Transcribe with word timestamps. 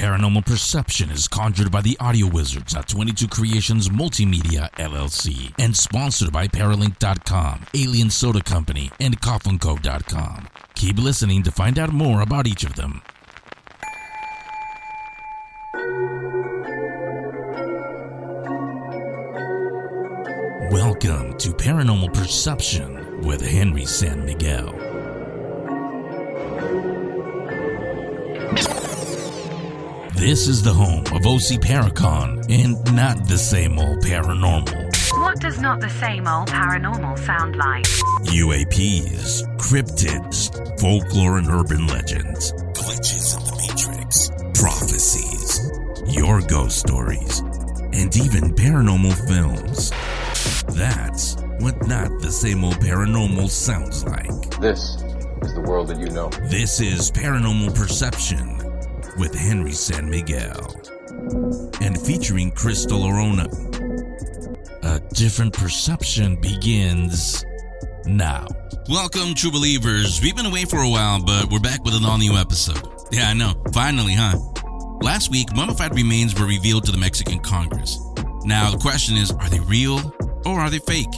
Paranormal 0.00 0.46
Perception 0.46 1.10
is 1.10 1.28
conjured 1.28 1.70
by 1.70 1.82
the 1.82 1.94
audio 2.00 2.26
wizards 2.26 2.74
at 2.74 2.88
22 2.88 3.28
Creations 3.28 3.90
Multimedia 3.90 4.70
LLC 4.78 5.52
and 5.58 5.76
sponsored 5.76 6.32
by 6.32 6.48
Paralink.com, 6.48 7.66
Alien 7.74 8.08
Soda 8.08 8.40
Company, 8.42 8.90
and 8.98 9.20
CoffinCo.com. 9.20 10.48
Keep 10.74 10.98
listening 11.00 11.42
to 11.42 11.52
find 11.52 11.78
out 11.78 11.92
more 11.92 12.22
about 12.22 12.46
each 12.46 12.64
of 12.64 12.76
them. 12.76 13.02
Welcome 20.72 21.36
to 21.36 21.50
Paranormal 21.50 22.14
Perception 22.14 23.20
with 23.20 23.42
Henry 23.42 23.84
San 23.84 24.24
Miguel. 24.24 24.99
This 30.20 30.48
is 30.48 30.62
the 30.62 30.74
home 30.74 31.06
of 31.16 31.26
OC 31.26 31.62
Paracon 31.62 32.44
and 32.50 32.94
not 32.94 33.26
the 33.26 33.38
same 33.38 33.78
old 33.78 34.00
paranormal. 34.00 35.18
What 35.18 35.40
does 35.40 35.58
not 35.58 35.80
the 35.80 35.88
same 35.88 36.28
old 36.28 36.48
paranormal 36.48 37.18
sound 37.24 37.56
like? 37.56 37.84
UAPs, 38.26 39.40
cryptids, 39.56 40.52
folklore 40.78 41.38
and 41.38 41.48
urban 41.48 41.86
legends, 41.86 42.52
glitches 42.74 43.34
in 43.34 43.44
the 43.46 43.56
matrix, 43.66 44.30
prophecies, 44.60 46.14
your 46.14 46.42
ghost 46.42 46.80
stories, 46.80 47.38
and 47.94 48.14
even 48.14 48.54
paranormal 48.54 49.16
films. 49.26 49.90
That's 50.76 51.36
what 51.60 51.86
not 51.86 52.10
the 52.20 52.30
same 52.30 52.62
old 52.62 52.78
paranormal 52.78 53.48
sounds 53.48 54.04
like. 54.04 54.60
This 54.60 55.02
is 55.40 55.54
the 55.54 55.62
world 55.62 55.88
that 55.88 55.98
you 55.98 56.10
know. 56.10 56.28
This 56.50 56.78
is 56.82 57.10
Paranormal 57.10 57.74
Perception 57.74 58.59
with 59.18 59.34
Henry 59.34 59.72
San 59.72 60.08
Miguel 60.08 60.74
and 61.80 62.00
featuring 62.00 62.50
Crystal 62.50 63.00
Orona. 63.00 63.46
A 64.82 65.00
different 65.14 65.52
perception 65.52 66.40
begins 66.40 67.44
now. 68.06 68.46
Welcome, 68.88 69.34
true 69.34 69.50
believers. 69.50 70.20
We've 70.22 70.36
been 70.36 70.46
away 70.46 70.64
for 70.64 70.78
a 70.78 70.88
while, 70.88 71.22
but 71.22 71.50
we're 71.50 71.60
back 71.60 71.84
with 71.84 71.94
an 71.94 72.04
all 72.04 72.18
new 72.18 72.36
episode. 72.36 72.82
Yeah, 73.12 73.28
I 73.28 73.34
know. 73.34 73.52
Finally, 73.72 74.14
huh? 74.14 74.38
Last 75.00 75.30
week, 75.30 75.54
mummified 75.54 75.94
remains 75.94 76.38
were 76.38 76.46
revealed 76.46 76.84
to 76.84 76.92
the 76.92 76.98
Mexican 76.98 77.40
Congress. 77.40 77.98
Now, 78.44 78.70
the 78.70 78.78
question 78.78 79.16
is 79.16 79.30
are 79.30 79.48
they 79.48 79.60
real 79.60 80.14
or 80.44 80.60
are 80.60 80.70
they 80.70 80.78
fake? 80.78 81.12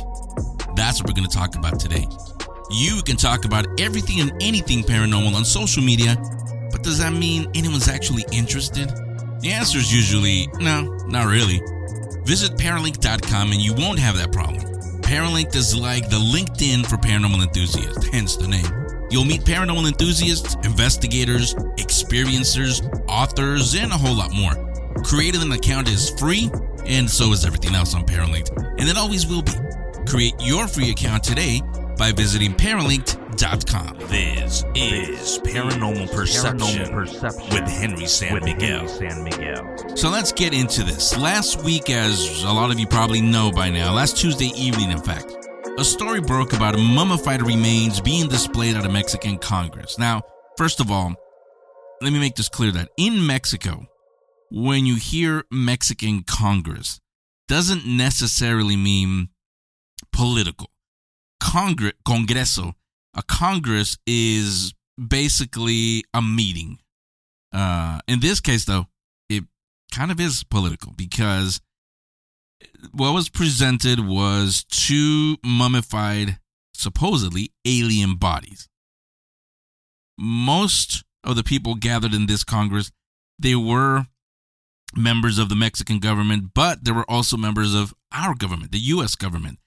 That's 0.74 1.00
what 1.00 1.08
we're 1.10 1.14
going 1.14 1.28
to 1.28 1.36
talk 1.36 1.56
about 1.56 1.78
today. 1.78 2.06
You 2.70 3.02
can 3.02 3.16
talk 3.16 3.44
about 3.44 3.66
everything 3.78 4.20
and 4.20 4.32
anything 4.42 4.82
paranormal 4.82 5.34
on 5.34 5.44
social 5.44 5.82
media, 5.82 6.16
does 6.82 6.98
that 6.98 7.12
mean 7.12 7.50
anyone's 7.54 7.88
actually 7.88 8.24
interested? 8.32 8.88
The 9.40 9.50
answer 9.52 9.78
is 9.78 9.92
usually 9.94 10.48
no, 10.60 10.82
not 11.06 11.26
really. 11.26 11.60
Visit 12.24 12.52
Paralink.com 12.56 13.52
and 13.52 13.60
you 13.60 13.74
won't 13.74 13.98
have 13.98 14.16
that 14.16 14.32
problem. 14.32 14.62
Paralink 15.02 15.54
is 15.54 15.76
like 15.76 16.08
the 16.08 16.16
LinkedIn 16.16 16.86
for 16.86 16.96
paranormal 16.96 17.42
enthusiasts, 17.42 18.06
hence 18.08 18.36
the 18.36 18.48
name. 18.48 18.64
You'll 19.10 19.24
meet 19.24 19.42
paranormal 19.42 19.86
enthusiasts, 19.86 20.54
investigators, 20.64 21.54
experiencers, 21.76 22.80
authors, 23.08 23.74
and 23.74 23.92
a 23.92 23.96
whole 23.96 24.16
lot 24.16 24.32
more. 24.32 24.52
Creating 25.04 25.42
an 25.42 25.52
account 25.52 25.88
is 25.88 26.10
free, 26.18 26.50
and 26.86 27.10
so 27.10 27.32
is 27.32 27.44
everything 27.44 27.74
else 27.74 27.94
on 27.94 28.06
Paralink, 28.06 28.50
and 28.78 28.88
it 28.88 28.96
always 28.96 29.26
will 29.26 29.42
be. 29.42 29.52
Create 30.06 30.34
your 30.40 30.66
free 30.66 30.90
account 30.90 31.22
today 31.22 31.60
by 31.98 32.12
visiting 32.12 32.54
Paralink.com. 33.32 34.08
This 34.08 34.64
is 34.74 35.38
Paranormal 35.40 36.12
Perception, 36.12 36.94
with 36.96 37.68
Henry 37.68 38.06
San 38.06 38.44
Miguel. 38.44 38.88
San 38.88 39.24
Miguel. 39.24 39.96
So 39.96 40.10
let's 40.10 40.32
get 40.32 40.54
into 40.54 40.82
this. 40.82 41.16
Last 41.16 41.62
week, 41.64 41.90
as 41.90 42.42
a 42.44 42.52
lot 42.52 42.70
of 42.70 42.78
you 42.78 42.86
probably 42.86 43.20
know 43.20 43.50
by 43.50 43.70
now, 43.70 43.92
last 43.92 44.16
Tuesday 44.16 44.52
evening, 44.56 44.90
in 44.90 45.00
fact, 45.00 45.34
a 45.78 45.84
story 45.84 46.20
broke 46.20 46.52
about 46.52 46.78
mummified 46.78 47.42
remains 47.42 48.00
being 48.00 48.28
displayed 48.28 48.76
at 48.76 48.84
a 48.84 48.88
Mexican 48.88 49.38
Congress. 49.38 49.98
Now, 49.98 50.22
first 50.56 50.80
of 50.80 50.90
all, 50.90 51.14
let 52.00 52.12
me 52.12 52.18
make 52.18 52.36
this 52.36 52.48
clear 52.48 52.72
that 52.72 52.90
in 52.96 53.26
Mexico, 53.26 53.86
when 54.50 54.84
you 54.84 54.96
hear 54.96 55.44
Mexican 55.50 56.24
Congress, 56.24 57.00
doesn't 57.48 57.86
necessarily 57.86 58.76
mean 58.76 59.28
political. 60.12 60.70
Congress, 61.40 61.94
Congreso, 62.06 62.74
a 63.14 63.22
Congress 63.22 63.98
is 64.06 64.74
basically 65.08 66.04
a 66.14 66.22
meeting. 66.22 66.78
Uh, 67.52 68.00
in 68.08 68.20
this 68.20 68.40
case, 68.40 68.64
though, 68.64 68.86
it 69.28 69.44
kind 69.92 70.10
of 70.10 70.20
is 70.20 70.44
political 70.44 70.92
because 70.96 71.60
what 72.92 73.12
was 73.12 73.28
presented 73.28 74.00
was 74.00 74.64
two 74.70 75.36
mummified, 75.44 76.38
supposedly 76.74 77.52
alien 77.64 78.16
bodies. 78.16 78.68
Most 80.18 81.04
of 81.24 81.36
the 81.36 81.44
people 81.44 81.74
gathered 81.74 82.14
in 82.14 82.26
this 82.26 82.44
Congress, 82.44 82.90
they 83.38 83.54
were 83.54 84.06
members 84.94 85.38
of 85.38 85.48
the 85.48 85.56
Mexican 85.56 85.98
government, 85.98 86.50
but 86.54 86.84
there 86.84 86.94
were 86.94 87.10
also 87.10 87.36
members 87.36 87.74
of 87.74 87.94
our 88.12 88.34
government, 88.34 88.72
the 88.72 88.78
U.S. 88.78 89.14
government, 89.14 89.58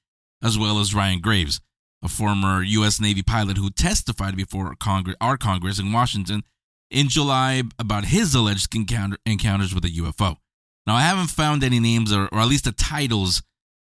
as 0.44 0.58
well 0.58 0.80
as 0.80 0.94
Ryan 0.94 1.20
Graves, 1.20 1.62
a 2.04 2.08
former 2.08 2.62
U.S. 2.62 3.00
Navy 3.00 3.24
pilot 3.24 3.58
who 3.58 3.70
testified 3.70 4.36
before 4.36 4.74
Congress, 4.80 5.16
our 5.20 5.38
Congress 5.38 5.80
in 5.80 5.92
Washington 5.92 6.44
in 6.92 7.10
July 7.10 7.64
about 7.80 8.06
his 8.06 8.36
alleged 8.36 8.74
encounter, 8.76 9.18
encounters 9.26 9.74
with 9.74 9.86
a 9.86 9.90
UFO. 9.90 10.38
Now, 10.86 10.96
I 10.96 11.02
haven't 11.02 11.28
found 11.28 11.64
any 11.64 11.80
names 11.80 12.14
or, 12.14 12.28
or 12.32 12.40
at 12.40 12.48
least 12.48 12.66
the 12.66 12.72
titles 12.72 13.42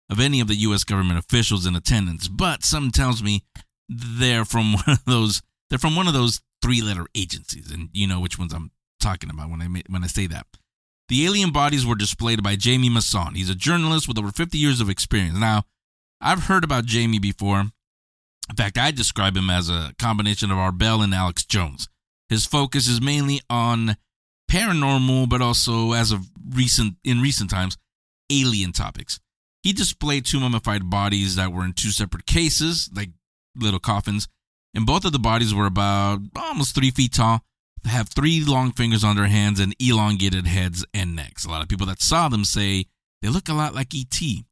of 0.09 0.21
any 0.21 0.41
of 0.41 0.49
the 0.49 0.55
U.S. 0.57 0.85
government 0.85 1.19
officials 1.19 1.67
in 1.67 1.75
attendance, 1.75 2.29
but 2.29 2.63
something 2.63 2.93
tells 2.93 3.23
me 3.23 3.45
they're 3.89 4.45
from 4.45 4.73
one 4.87 4.89
of 4.89 5.05
those. 5.05 5.43
They're 5.69 5.79
from 5.79 5.97
one 5.97 6.07
of 6.07 6.15
those 6.15 6.41
three-letter 6.61 7.07
agencies, 7.15 7.71
and 7.73 7.89
you 7.93 8.07
know 8.07 8.21
which 8.21 8.39
ones 8.39 8.53
I'm 8.53 8.71
talking 9.01 9.31
about 9.31 9.51
when 9.51 9.63
I 9.63 9.67
when 9.89 10.05
I 10.05 10.07
say 10.07 10.27
that. 10.29 10.47
The 11.09 11.27
alien 11.27 11.51
bodies 11.51 11.85
were 11.85 11.95
displayed 11.95 12.43
by 12.43 12.57
Jamie 12.57 12.89
Maussan. 12.89 13.37
He's 13.37 13.51
a 13.51 13.55
journalist 13.55 14.07
with 14.09 14.19
over 14.19 14.31
50 14.31 14.57
years 14.57 14.81
of 14.81 14.89
experience. 14.89 15.39
Now, 15.39 15.65
I've 16.21 16.45
heard 16.45 16.65
about 16.65 16.87
Jamie 16.87 17.19
before. 17.19 17.65
In 18.51 18.57
fact, 18.57 18.79
I 18.79 18.91
describe 18.91 19.37
him 19.37 19.51
as 19.51 19.69
a 19.69 19.95
combination 19.99 20.51
of 20.51 20.59
Art 20.59 20.79
Bell 20.79 21.03
and 21.03 21.15
Alex 21.15 21.45
Jones. 21.45 21.89
His 22.29 22.47
focus 22.47 22.89
is 22.89 23.01
mainly 23.01 23.41
on 23.49 23.97
paranormal, 24.51 25.29
but 25.29 25.41
also, 25.41 25.93
as 25.93 26.13
of 26.13 26.27
recent 26.51 26.97
in 27.05 27.21
recent 27.21 27.51
times, 27.51 27.77
alien 28.31 28.73
topics. 28.73 29.21
He 29.63 29.73
displayed 29.73 30.27
two 30.27 30.41
mummified 30.41 30.91
bodies 30.91 31.37
that 31.37 31.53
were 31.53 31.65
in 31.65 31.73
two 31.73 31.91
separate 31.91 32.27
cases, 32.27 32.91
like 32.95 33.11
little 33.55 33.79
coffins, 33.79 34.29
and 34.75 34.87
both 34.87 35.05
of 35.05 35.13
the 35.13 35.19
bodies 35.19 35.55
were 35.55 35.67
about 35.67 36.21
almost 36.37 36.75
three 36.75 36.91
feet 36.91 37.13
tall. 37.13 37.43
They 37.85 37.91
have 37.91 38.09
three 38.09 38.45
long 38.45 38.73
fingers 38.73 39.05
on 39.05 39.17
their 39.17 39.27
hands 39.27 39.61
and 39.61 39.75
elongated 39.81 40.47
heads 40.47 40.85
and 40.95 41.17
necks. 41.17 41.45
A 41.45 41.51
lot 41.51 41.63
of 41.63 41.69
people 41.69 41.87
that 41.87 42.01
saw 42.01 42.29
them 42.29 42.45
say 42.45 42.87
they 43.21 43.29
look 43.29 43.49
a 43.49 43.55
lot 43.55 43.75
like 43.75 43.95
E.T. 43.95 44.45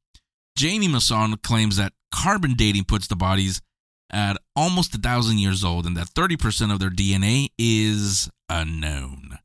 Jamie 0.57 0.89
Maussan 0.89 1.41
claims 1.43 1.77
that 1.77 1.93
carbon 2.13 2.55
dating 2.55 2.85
puts 2.85 3.07
the 3.07 3.17
bodies 3.17 3.61
at 4.11 4.37
almost 4.57 4.95
a 4.95 4.99
thousand 4.99 5.39
years 5.39 5.65
old 5.65 5.87
and 5.87 5.97
that 5.97 6.09
30% 6.09 6.73
of 6.73 6.79
their 6.79 6.91
DNA 6.91 7.49
is 7.59 8.31
unknown. 8.49 9.39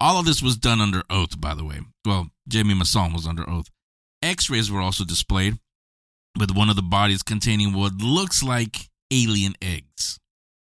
All 0.00 0.18
of 0.18 0.26
this 0.26 0.42
was 0.42 0.56
done 0.56 0.80
under 0.80 1.02
oath, 1.08 1.40
by 1.40 1.54
the 1.54 1.64
way. 1.64 1.80
Well, 2.04 2.28
Jamie 2.48 2.74
Maussan 2.74 3.12
was 3.12 3.26
under 3.26 3.48
oath. 3.48 3.70
X 4.22 4.50
rays 4.50 4.70
were 4.70 4.80
also 4.80 5.04
displayed, 5.04 5.58
with 6.38 6.50
one 6.54 6.68
of 6.68 6.76
the 6.76 6.82
bodies 6.82 7.22
containing 7.22 7.72
what 7.72 7.94
looks 7.94 8.42
like 8.42 8.88
alien 9.10 9.54
eggs. 9.62 10.18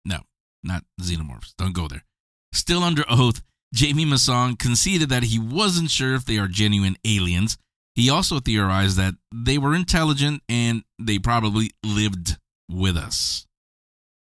No, 0.04 0.18
not 0.62 0.84
xenomorphs. 1.00 1.54
Don't 1.56 1.74
go 1.74 1.88
there. 1.88 2.04
Still 2.52 2.82
under 2.82 3.04
oath, 3.08 3.42
Jamie 3.72 4.04
Maussan 4.04 4.58
conceded 4.58 5.08
that 5.08 5.24
he 5.24 5.38
wasn't 5.38 5.90
sure 5.90 6.14
if 6.14 6.24
they 6.24 6.38
are 6.38 6.46
genuine 6.46 6.96
aliens. 7.04 7.56
He 7.94 8.10
also 8.10 8.40
theorized 8.40 8.96
that 8.98 9.14
they 9.32 9.58
were 9.58 9.74
intelligent 9.74 10.42
and 10.48 10.84
they 11.00 11.18
probably 11.18 11.70
lived 11.84 12.38
with 12.68 12.96
us. 12.96 13.46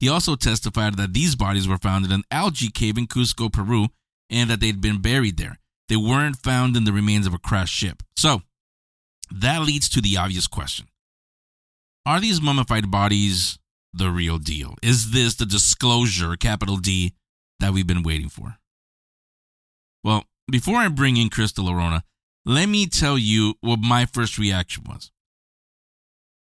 He 0.00 0.09
also 0.09 0.35
testified 0.35 0.97
that 0.97 1.12
these 1.12 1.37
bodies 1.37 1.69
were 1.69 1.79
found 1.79 2.05
in 2.05 2.12
an 2.12 2.25
algae 2.31 2.71
cave 2.71 2.99
in 2.99 3.06
Cusco, 3.06 3.53
Peru, 3.53 3.89
and 4.29 4.50
that 4.50 4.61
they'd 4.61 4.81
been 4.81 5.00
buried 5.00 5.37
there. 5.37 5.59
They 5.89 5.97
weren't 5.97 6.37
found 6.37 6.77
in 6.77 6.85
the 6.85 6.93
remains 6.93 7.27
of 7.27 7.35
a 7.35 7.39
crashed 7.39 7.75
ship. 7.75 8.03
So, 8.17 8.43
that 9.31 9.62
leads 9.62 9.89
to 9.91 10.00
the 10.00 10.17
obvious 10.17 10.47
question 10.47 10.87
Are 12.05 12.21
these 12.21 12.41
mummified 12.41 12.91
bodies 12.91 13.59
the 13.93 14.11
real 14.11 14.39
deal? 14.39 14.75
Is 14.83 15.12
this 15.12 15.35
the 15.35 15.47
disclosure, 15.47 16.37
capital 16.37 16.79
D, 16.79 17.15
that 17.61 17.73
we've 17.73 17.87
been 17.87 18.03
waiting 18.03 18.29
for? 18.29 18.56
Well, 20.03 20.25
before 20.50 20.77
I 20.77 20.89
bring 20.89 21.17
in 21.17 21.31
Crystal 21.31 21.67
Orona, 21.67 22.03
let 22.44 22.69
me 22.69 22.87
tell 22.87 23.17
you 23.17 23.55
what 23.61 23.79
my 23.79 24.06
first 24.06 24.37
reaction 24.37 24.85
was. 24.89 25.12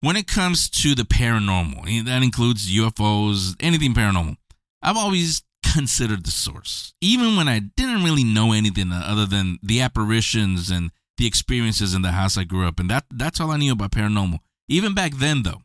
When 0.03 0.17
it 0.17 0.27
comes 0.27 0.69
to 0.71 0.97
the 0.97 1.05
paranormal, 1.05 1.87
eh, 1.87 2.03
that 2.03 2.25
includes 2.25 2.69
UFOs, 2.69 3.55
anything 3.61 3.95
paranormal, 3.95 4.37
I've 4.83 4.97
always 4.97 5.45
considered 5.73 6.25
the 6.25 6.33
source, 6.33 6.93
even 7.01 7.37
when 7.37 7.47
I 7.47 7.61
didn't 7.61 8.03
really 8.03 8.25
know 8.25 8.53
anything 8.53 8.91
other 8.91 9.27
than 9.27 9.61
the 9.63 9.81
apparitions 9.81 10.73
and 10.73 10.91
the 11.19 11.27
experiences 11.27 11.95
in 11.95 12.03
the 12.03 12.11
house 12.11 12.37
I 12.37 12.43
grew 12.43 12.67
up 12.67 12.81
in. 12.81 12.89
That 12.89 13.05
that's 13.13 13.39
all 13.41 13.53
I 13.53 13.59
knew 13.59 13.73
about 13.73 13.93
paranormal. 13.93 14.41
Even 14.69 14.93
back 14.93 15.15
then, 15.15 15.45
though, 15.45 15.63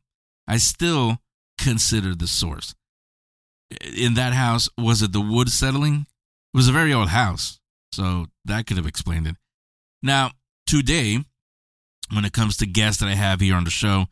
I 0.47 0.57
still 0.57 1.17
considered 1.57 2.19
the 2.19 2.27
source. 2.27 2.75
In 3.81 4.13
that 4.13 4.33
house, 4.33 4.69
was 4.77 5.01
it 5.01 5.13
the 5.13 5.19
wood 5.19 5.49
settling? 5.49 6.05
It 6.53 6.57
was 6.57 6.69
a 6.69 6.73
very 6.73 6.93
old 6.93 7.09
house, 7.09 7.59
so 7.91 8.27
that 8.45 8.67
could 8.67 8.77
have 8.77 8.85
explained 8.85 9.25
it. 9.25 9.35
Now, 10.03 10.33
today, 10.67 11.25
when 12.13 12.23
it 12.23 12.33
comes 12.33 12.55
to 12.57 12.67
guests 12.67 13.01
that 13.01 13.09
I 13.09 13.15
have 13.15 13.39
here 13.39 13.55
on 13.55 13.63
the 13.63 13.71
show 13.71 14.09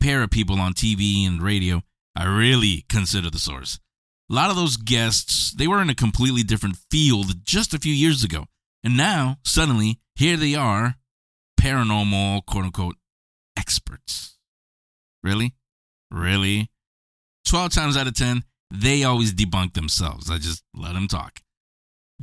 para 0.00 0.28
people 0.28 0.60
on 0.60 0.74
TV 0.74 1.26
and 1.26 1.42
radio, 1.42 1.82
I 2.14 2.24
really 2.24 2.84
consider 2.88 3.30
the 3.30 3.38
source. 3.38 3.78
A 4.30 4.34
lot 4.34 4.50
of 4.50 4.56
those 4.56 4.76
guests, 4.76 5.52
they 5.52 5.66
were 5.66 5.80
in 5.80 5.88
a 5.88 5.94
completely 5.94 6.42
different 6.42 6.76
field 6.90 7.44
just 7.44 7.72
a 7.72 7.78
few 7.78 7.92
years 7.92 8.22
ago. 8.22 8.46
And 8.84 8.96
now, 8.96 9.38
suddenly, 9.44 10.00
here 10.14 10.36
they 10.36 10.54
are, 10.54 10.96
paranormal, 11.58 12.44
quote 12.46 12.64
unquote, 12.64 12.96
experts. 13.56 14.38
Really? 15.22 15.54
Really? 16.10 16.70
12 17.46 17.72
times 17.72 17.96
out 17.96 18.06
of 18.06 18.14
10, 18.14 18.44
they 18.70 19.04
always 19.04 19.32
debunk 19.32 19.74
themselves. 19.74 20.30
I 20.30 20.38
just 20.38 20.62
let 20.74 20.92
them 20.92 21.08
talk. 21.08 21.40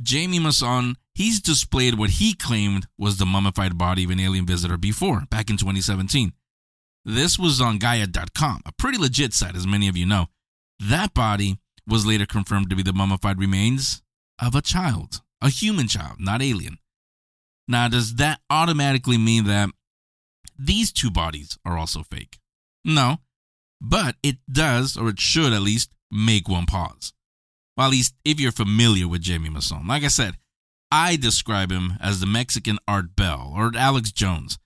Jamie 0.00 0.38
Maussan, 0.38 0.94
he's 1.14 1.40
displayed 1.40 1.94
what 1.94 2.10
he 2.10 2.34
claimed 2.34 2.86
was 2.98 3.16
the 3.16 3.26
mummified 3.26 3.76
body 3.76 4.04
of 4.04 4.10
an 4.10 4.20
alien 4.20 4.46
visitor 4.46 4.76
before, 4.76 5.24
back 5.30 5.50
in 5.50 5.56
2017. 5.56 6.32
This 7.08 7.38
was 7.38 7.60
on 7.60 7.78
Gaia.com, 7.78 8.62
a 8.66 8.72
pretty 8.72 8.98
legit 8.98 9.32
site, 9.32 9.54
as 9.54 9.64
many 9.64 9.86
of 9.86 9.96
you 9.96 10.04
know. 10.04 10.26
That 10.80 11.14
body 11.14 11.58
was 11.86 12.04
later 12.04 12.26
confirmed 12.26 12.68
to 12.70 12.74
be 12.74 12.82
the 12.82 12.92
mummified 12.92 13.38
remains 13.38 14.02
of 14.42 14.56
a 14.56 14.60
child, 14.60 15.20
a 15.40 15.48
human 15.48 15.86
child, 15.86 16.16
not 16.18 16.42
alien. 16.42 16.78
Now, 17.68 17.86
does 17.86 18.16
that 18.16 18.40
automatically 18.50 19.18
mean 19.18 19.44
that 19.44 19.70
these 20.58 20.90
two 20.92 21.12
bodies 21.12 21.56
are 21.64 21.78
also 21.78 22.02
fake? 22.02 22.40
No, 22.84 23.18
but 23.80 24.16
it 24.24 24.38
does, 24.50 24.96
or 24.96 25.08
it 25.10 25.20
should 25.20 25.52
at 25.52 25.62
least, 25.62 25.92
make 26.10 26.48
one 26.48 26.66
pause. 26.66 27.12
Well, 27.76 27.86
at 27.86 27.92
least 27.92 28.16
if 28.24 28.40
you're 28.40 28.50
familiar 28.50 29.06
with 29.06 29.20
Jamie 29.22 29.48
Maussan. 29.48 29.86
Like 29.86 30.02
I 30.02 30.08
said, 30.08 30.38
I 30.90 31.14
describe 31.14 31.70
him 31.70 31.94
as 32.00 32.18
the 32.18 32.26
Mexican 32.26 32.78
Art 32.88 33.14
Bell 33.14 33.52
or 33.54 33.70
Alex 33.76 34.10
Jones. 34.10 34.58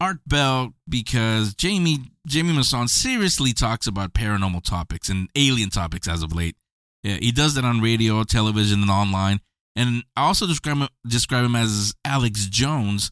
Art 0.00 0.18
Bell 0.26 0.74
because 0.88 1.54
Jamie 1.54 1.98
Jamie 2.26 2.52
Maussan 2.52 2.88
seriously 2.88 3.52
talks 3.52 3.86
about 3.86 4.12
paranormal 4.12 4.62
topics 4.62 5.08
and 5.08 5.28
alien 5.36 5.70
topics 5.70 6.08
as 6.08 6.22
of 6.22 6.34
late. 6.34 6.56
Yeah, 7.02 7.16
he 7.16 7.32
does 7.32 7.54
that 7.54 7.64
on 7.64 7.80
radio, 7.80 8.24
television, 8.24 8.82
and 8.82 8.90
online. 8.90 9.40
And 9.76 10.02
I 10.16 10.26
also 10.26 10.46
describe 10.46 10.78
him, 10.78 10.88
describe 11.06 11.44
him 11.44 11.54
as 11.54 11.94
Alex 12.04 12.46
Jones 12.46 13.10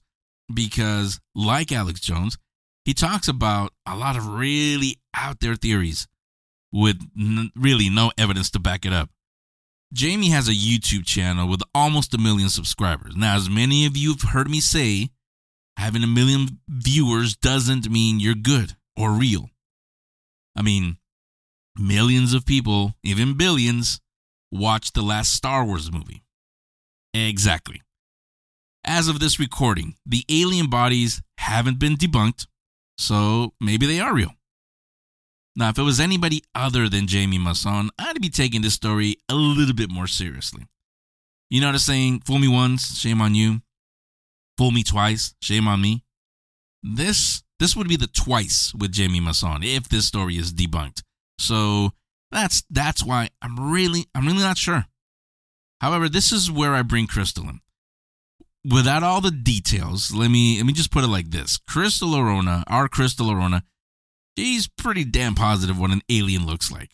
because, 0.52 1.20
like 1.34 1.70
Alex 1.70 2.00
Jones, 2.00 2.38
he 2.84 2.92
talks 2.92 3.28
about 3.28 3.72
a 3.86 3.96
lot 3.96 4.16
of 4.16 4.26
really 4.26 4.98
out 5.16 5.40
there 5.40 5.54
theories 5.54 6.08
with 6.72 6.96
n- 7.19 7.50
really 7.54 7.88
no 7.88 8.10
evidence 8.19 8.50
to 8.50 8.58
back 8.58 8.84
it 8.84 8.92
up. 8.92 9.10
Jamie 9.92 10.31
has 10.31 10.48
a 10.48 10.52
YouTube 10.52 11.06
channel 11.06 11.48
with 11.48 11.62
almost 11.75 12.14
a 12.14 12.19
million 12.19 12.48
subscribers. 12.48 13.14
Now, 13.14 13.36
as 13.36 13.48
many 13.48 13.86
of 13.86 13.96
you 13.96 14.10
have 14.10 14.31
heard 14.31 14.50
me 14.50 14.58
say, 14.60 15.10
having 15.76 16.03
a 16.03 16.09
million 16.09 16.61
viewers 16.69 17.37
doesn't 17.37 17.91
mean 17.91 18.21
you're 18.21 18.35
good 18.35 18.76
or 18.97 19.12
real. 19.12 19.50
I 20.56 20.62
mean, 20.62 20.99
millions 21.79 22.32
of 22.35 22.47
people, 22.47 22.94
even 23.03 23.37
billions, 23.37 24.00
watched 24.53 24.94
the 24.94 25.03
last 25.03 25.32
Star 25.32 25.65
Wars 25.65 25.91
movie. 25.91 26.23
Exactly. 27.12 27.82
As 28.85 29.09
of 29.09 29.19
this 29.19 29.41
recording, 29.41 29.94
the 30.05 30.25
alien 30.29 30.69
bodies 30.69 31.23
haven't 31.38 31.79
been 31.79 31.97
debunked, 31.97 32.47
so 32.99 33.55
maybe 33.61 33.87
they 33.87 34.00
are 34.00 34.15
real. 34.15 34.32
Now, 35.56 35.70
if 35.70 35.79
it 35.79 35.82
was 35.82 36.00
anybody 36.00 36.43
other 36.55 36.88
than 36.88 37.06
Jamie 37.06 37.38
Maussan, 37.38 37.88
I'd 37.99 38.20
be 38.20 38.29
taking 38.29 38.62
this 38.62 38.75
story 38.75 39.17
a 39.29 39.35
little 39.35 39.75
bit 39.75 39.91
more 39.91 40.09
seriously. 40.09 40.67
You 41.49 41.61
know 41.61 41.73
the 41.73 41.79
saying, 41.79 42.20
fool 42.20 42.38
me 42.38 42.49
once, 42.49 42.99
shame 42.99 43.20
on 43.20 43.35
you. 43.35 43.62
Fool 44.56 44.71
me 44.71 44.83
twice, 44.83 45.35
shame 45.41 45.67
on 45.67 45.81
me. 45.81 46.05
This 46.83 47.43
this 47.59 47.75
would 47.75 47.89
be 47.89 47.97
the 47.97 48.06
twice 48.06 48.73
with 48.75 48.93
Jamie 48.93 49.21
Maussan 49.21 49.65
if 49.65 49.89
this 49.89 50.06
story 50.06 50.37
is 50.37 50.53
debunked. 50.53 51.03
So 51.39 51.93
that's 52.31 52.62
that's 52.71 53.03
why 53.03 53.31
I'm 53.41 53.73
really 53.73 54.06
I'm 54.15 54.27
really 54.27 54.39
not 54.39 54.59
sure. 54.59 54.87
However, 55.81 56.09
this 56.09 56.33
is 56.33 56.51
where 56.51 56.75
I 56.75 56.83
bring 56.83 57.06
Crystal 57.06 57.49
in. 57.49 57.61
Without 58.71 59.03
all 59.03 59.21
the 59.21 59.31
details, 59.31 60.15
let 60.15 60.31
me 60.31 60.56
let 60.56 60.67
me 60.67 60.73
just 60.73 60.91
put 60.91 61.05
it 61.05 61.09
like 61.09 61.31
this: 61.31 61.59
Crystal 61.59 62.11
Orona, 62.11 62.65
our 62.67 62.89
Crystal 62.89 63.27
Orona, 63.27 63.62
she's 64.39 64.69
pretty 64.69 65.05
damn 65.05 65.35
positive 65.35 65.79
what 65.79 65.91
an 65.91 66.03
alien 66.09 66.47
looks 66.47 66.71
like. 66.71 66.91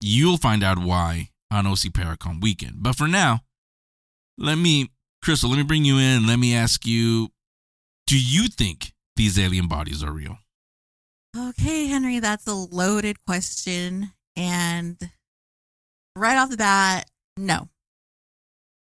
You'll 0.00 0.36
find 0.36 0.62
out 0.62 0.78
why 0.78 1.30
on 1.50 1.66
OC 1.66 1.92
Paracon 1.92 2.40
weekend. 2.40 2.82
But 2.82 2.96
for 2.96 3.08
now, 3.08 3.40
let 4.36 4.56
me, 4.56 4.90
Crystal, 5.22 5.50
let 5.50 5.56
me 5.56 5.64
bring 5.64 5.84
you 5.84 5.98
in. 5.98 6.26
Let 6.26 6.38
me 6.38 6.54
ask 6.54 6.86
you: 6.86 7.28
Do 8.06 8.18
you 8.18 8.48
think 8.48 8.92
these 9.16 9.38
alien 9.38 9.68
bodies 9.68 10.02
are 10.02 10.12
real? 10.12 10.38
Okay, 11.36 11.86
Henry, 11.86 12.18
that's 12.20 12.46
a 12.46 12.54
loaded 12.54 13.24
question. 13.26 14.12
And 14.36 14.96
right 16.16 16.36
off 16.36 16.50
the 16.50 16.56
bat, 16.56 17.10
no. 17.36 17.68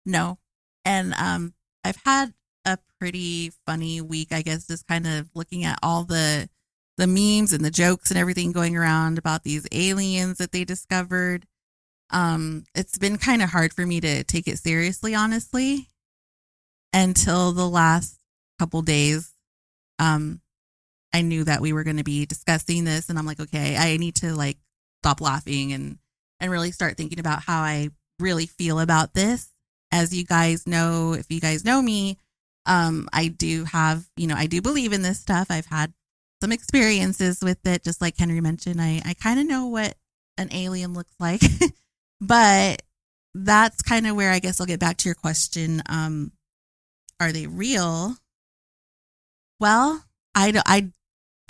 No. 0.07 0.39
And 0.85 1.15
um 1.15 1.55
I've 1.85 1.99
had 2.05 2.35
a 2.65 2.79
pretty 2.99 3.53
funny 3.67 4.01
week, 4.01 4.29
I 4.33 4.43
guess, 4.43 4.67
just 4.67 4.87
kind 4.87 5.07
of 5.07 5.31
looking 5.35 5.65
at 5.65 5.79
all 5.83 6.05
the 6.05 6.49
the 6.97 7.07
memes 7.07 7.53
and 7.53 7.65
the 7.65 7.71
jokes 7.71 8.11
and 8.11 8.19
everything 8.19 8.53
going 8.53 8.77
around 8.77 9.17
about 9.17 9.43
these 9.43 9.67
aliens 9.73 10.37
that 10.37 10.53
they 10.53 10.65
discovered. 10.65 11.47
Um, 12.11 12.65
it's 12.75 12.99
been 12.99 13.17
kind 13.17 13.41
of 13.41 13.51
hard 13.51 13.73
for 13.73 13.87
me 13.87 14.01
to 14.03 14.23
take 14.25 14.47
it 14.47 14.59
seriously, 14.59 15.15
honestly, 15.15 15.89
until 16.93 17.53
the 17.53 17.69
last 17.69 18.19
couple 18.59 18.83
days. 18.83 19.33
Um, 19.99 20.41
I 21.13 21.23
knew 21.23 21.45
that 21.45 21.61
we 21.61 21.73
were 21.73 21.85
going 21.85 21.97
to 21.97 22.05
be 22.05 22.27
discussing 22.27 22.85
this, 22.85 23.09
and 23.09 23.19
I'm 23.19 23.27
like, 23.27 23.41
okay, 23.41 23.77
I 23.77 23.97
need 23.97 24.17
to 24.17 24.35
like 24.35 24.59
stop 25.03 25.21
laughing 25.21 25.73
and 25.73 25.99
and 26.39 26.51
really 26.51 26.71
start 26.71 26.97
thinking 26.97 27.19
about 27.19 27.43
how 27.43 27.61
I 27.63 27.91
really 28.19 28.47
feel 28.47 28.81
about 28.81 29.15
this. 29.15 29.49
As 29.93 30.15
you 30.15 30.25
guys 30.25 30.67
know, 30.67 31.15
if 31.15 31.31
you 31.31 31.41
guys 31.41 31.65
know 31.65 31.83
me, 31.83 32.17
um, 32.65 33.09
I 33.13 33.29
do 33.29 33.65
have, 33.65 34.05
you 34.17 34.27
know, 34.27 34.37
I 34.37 34.47
do 34.47 34.63
believe 34.63 34.93
in 34.93 35.03
this 35.03 35.19
stuff. 35.19 35.49
I've 35.51 35.67
had 35.67 35.93
some 36.41 36.53
experiences 36.53 37.41
with 37.43 37.67
it, 37.67 37.83
just 37.83 38.01
like 38.01 38.17
Henry 38.17 38.41
mentioned. 38.41 38.81
I 38.81 39.03
I 39.05 39.15
kind 39.15 39.41
of 39.41 39.47
know 39.47 39.67
what 39.67 39.97
an 40.39 40.49
alien 40.53 40.95
looks 40.95 41.15
like, 41.19 41.43
but 42.21 42.83
that's 43.35 43.83
kind 43.83 44.07
of 44.07 44.17
where 44.17 44.31
I 44.31 44.39
guess 44.39 44.61
I'll 44.61 44.67
get 44.67 44.81
back 44.81 44.97
to 44.99 45.09
your 45.09 45.15
question. 45.15 45.83
Um, 45.87 46.33
are 47.21 47.33
they 47.33 47.47
real? 47.47 48.17
Well, 49.61 50.03
I, 50.35 50.61
I 50.67 50.91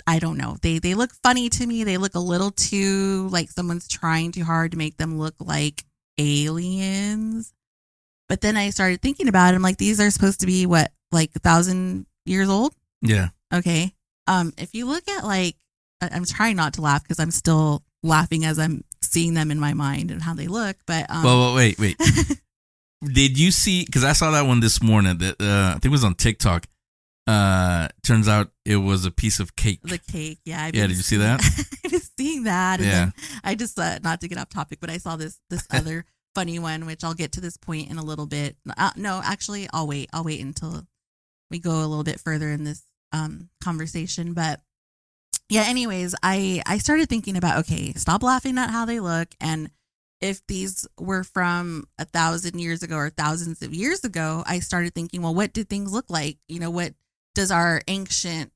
I 0.05 0.19
don't 0.19 0.37
know. 0.37 0.57
They 0.61 0.79
they 0.79 0.93
look 0.93 1.13
funny 1.23 1.49
to 1.49 1.65
me. 1.65 1.83
They 1.83 1.97
look 1.97 2.15
a 2.15 2.19
little 2.19 2.51
too 2.51 3.27
like 3.29 3.49
someone's 3.49 3.87
trying 3.87 4.31
too 4.31 4.43
hard 4.43 4.71
to 4.71 4.77
make 4.77 4.97
them 4.97 5.17
look 5.17 5.35
like 5.39 5.85
aliens. 6.17 7.53
But 8.27 8.41
then 8.41 8.55
I 8.55 8.69
started 8.69 9.01
thinking 9.01 9.27
about 9.27 9.53
it. 9.53 9.55
I'm 9.55 9.61
like, 9.61 9.77
these 9.77 9.99
are 9.99 10.09
supposed 10.09 10.39
to 10.39 10.45
be 10.45 10.65
what, 10.65 10.91
like 11.11 11.31
a 11.35 11.39
thousand 11.39 12.05
years 12.25 12.49
old? 12.49 12.73
Yeah. 13.01 13.29
Okay. 13.53 13.93
Um, 14.27 14.53
if 14.57 14.73
you 14.73 14.85
look 14.85 15.07
at 15.09 15.25
like, 15.25 15.55
I'm 16.01 16.25
trying 16.25 16.55
not 16.55 16.73
to 16.75 16.81
laugh 16.81 17.03
because 17.03 17.19
I'm 17.19 17.31
still 17.31 17.83
laughing 18.03 18.45
as 18.45 18.57
I'm 18.57 18.83
seeing 19.01 19.33
them 19.33 19.51
in 19.51 19.59
my 19.59 19.73
mind 19.73 20.11
and 20.11 20.21
how 20.21 20.33
they 20.33 20.47
look. 20.47 20.77
But 20.87 21.09
um, 21.09 21.23
Well, 21.23 21.39
well 21.39 21.55
wait, 21.55 21.77
wait. 21.77 21.97
Did 23.03 23.37
you 23.37 23.51
see? 23.51 23.85
Because 23.85 24.03
I 24.03 24.13
saw 24.13 24.31
that 24.31 24.45
one 24.45 24.59
this 24.59 24.81
morning. 24.81 25.17
That 25.17 25.41
uh, 25.41 25.69
I 25.69 25.73
think 25.73 25.85
it 25.85 25.89
was 25.89 26.03
on 26.03 26.15
TikTok. 26.15 26.67
Uh, 27.27 27.87
turns 28.03 28.27
out 28.27 28.51
it 28.65 28.77
was 28.77 29.05
a 29.05 29.11
piece 29.11 29.39
of 29.39 29.55
cake. 29.55 29.79
the 29.83 29.97
cake, 29.97 30.39
yeah. 30.43 30.63
I've 30.63 30.75
Yeah, 30.75 30.87
did 30.87 30.97
you 30.97 31.03
see 31.03 31.17
that? 31.17 31.41
I've 31.85 31.91
been 31.91 32.01
seeing 32.17 32.43
that. 32.43 32.79
And 32.79 32.89
Yeah. 32.89 33.09
I 33.43 33.55
just 33.55 33.77
uh, 33.79 33.99
not 34.03 34.21
to 34.21 34.27
get 34.27 34.37
off 34.37 34.49
topic, 34.49 34.79
but 34.81 34.89
I 34.89 34.97
saw 34.97 35.15
this 35.15 35.39
this 35.49 35.65
other 35.71 36.05
funny 36.35 36.59
one, 36.59 36.85
which 36.85 37.03
I'll 37.03 37.13
get 37.13 37.33
to 37.33 37.41
this 37.41 37.57
point 37.57 37.89
in 37.89 37.97
a 37.97 38.03
little 38.03 38.25
bit. 38.25 38.57
Uh, 38.77 38.91
no, 38.95 39.21
actually, 39.23 39.67
I'll 39.73 39.87
wait. 39.87 40.09
I'll 40.13 40.23
wait 40.23 40.41
until 40.41 40.85
we 41.49 41.59
go 41.59 41.71
a 41.79 41.87
little 41.87 42.03
bit 42.03 42.19
further 42.19 42.49
in 42.49 42.63
this 42.63 42.83
um, 43.11 43.49
conversation. 43.63 44.33
But 44.33 44.61
yeah, 45.49 45.63
anyways, 45.67 46.15
I 46.23 46.61
I 46.65 46.77
started 46.79 47.09
thinking 47.09 47.35
about 47.37 47.59
okay, 47.59 47.93
stop 47.93 48.23
laughing 48.23 48.57
at 48.57 48.69
how 48.71 48.85
they 48.85 48.99
look, 48.99 49.29
and 49.39 49.69
if 50.21 50.45
these 50.47 50.87
were 50.99 51.23
from 51.23 51.87
a 51.97 52.05
thousand 52.05 52.59
years 52.59 52.83
ago 52.83 52.95
or 52.95 53.09
thousands 53.09 53.61
of 53.61 53.73
years 53.73 54.03
ago, 54.03 54.43
I 54.45 54.59
started 54.59 54.93
thinking, 54.93 55.21
well, 55.21 55.33
what 55.33 55.51
did 55.51 55.67
things 55.67 55.91
look 55.91 56.09
like? 56.09 56.37
You 56.47 56.59
know, 56.59 56.69
what 56.69 56.93
does 57.33 57.51
our 57.51 57.81
ancient 57.87 58.51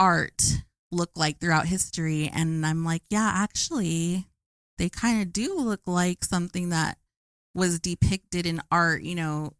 art 0.00 0.42
look 0.90 1.10
like 1.14 1.38
throughout 1.38 1.66
history? 1.66 2.30
And 2.32 2.64
I'm 2.64 2.84
like, 2.84 3.02
yeah, 3.10 3.30
actually, 3.34 4.26
they 4.78 4.88
kind 4.88 5.20
of 5.20 5.32
do 5.32 5.58
look 5.58 5.82
like 5.86 6.24
something 6.24 6.70
that 6.70 6.98
was 7.54 7.78
depicted 7.78 8.46
in 8.46 8.62
art, 8.70 9.02
you 9.02 9.14
know, 9.14 9.52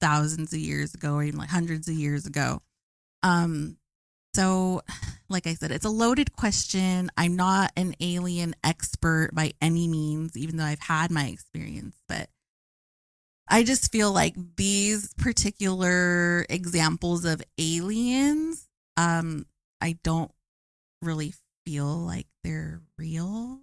thousands 0.00 0.52
of 0.52 0.58
years 0.58 0.94
ago 0.94 1.14
or 1.14 1.22
even 1.22 1.38
like 1.38 1.48
hundreds 1.48 1.88
of 1.88 1.94
years 1.94 2.26
ago. 2.26 2.62
Um, 3.22 3.76
so, 4.34 4.82
like 5.30 5.46
I 5.46 5.54
said, 5.54 5.70
it's 5.70 5.84
a 5.84 5.90
loaded 5.90 6.34
question. 6.36 7.10
I'm 7.16 7.36
not 7.36 7.72
an 7.76 7.94
alien 8.00 8.54
expert 8.64 9.30
by 9.32 9.52
any 9.62 9.88
means, 9.88 10.36
even 10.36 10.56
though 10.56 10.64
I've 10.64 10.80
had 10.80 11.10
my 11.10 11.26
experience, 11.26 11.96
but 12.08 12.28
I 13.48 13.62
just 13.62 13.90
feel 13.90 14.12
like 14.12 14.34
these 14.56 15.12
particular 15.14 16.46
examples 16.48 17.24
of 17.24 17.42
aliens, 17.58 18.68
um, 18.96 19.46
I 19.80 19.98
don't 20.04 20.30
really 21.02 21.34
feel 21.64 21.86
like 21.86 22.26
they're 22.44 22.80
real. 22.98 23.60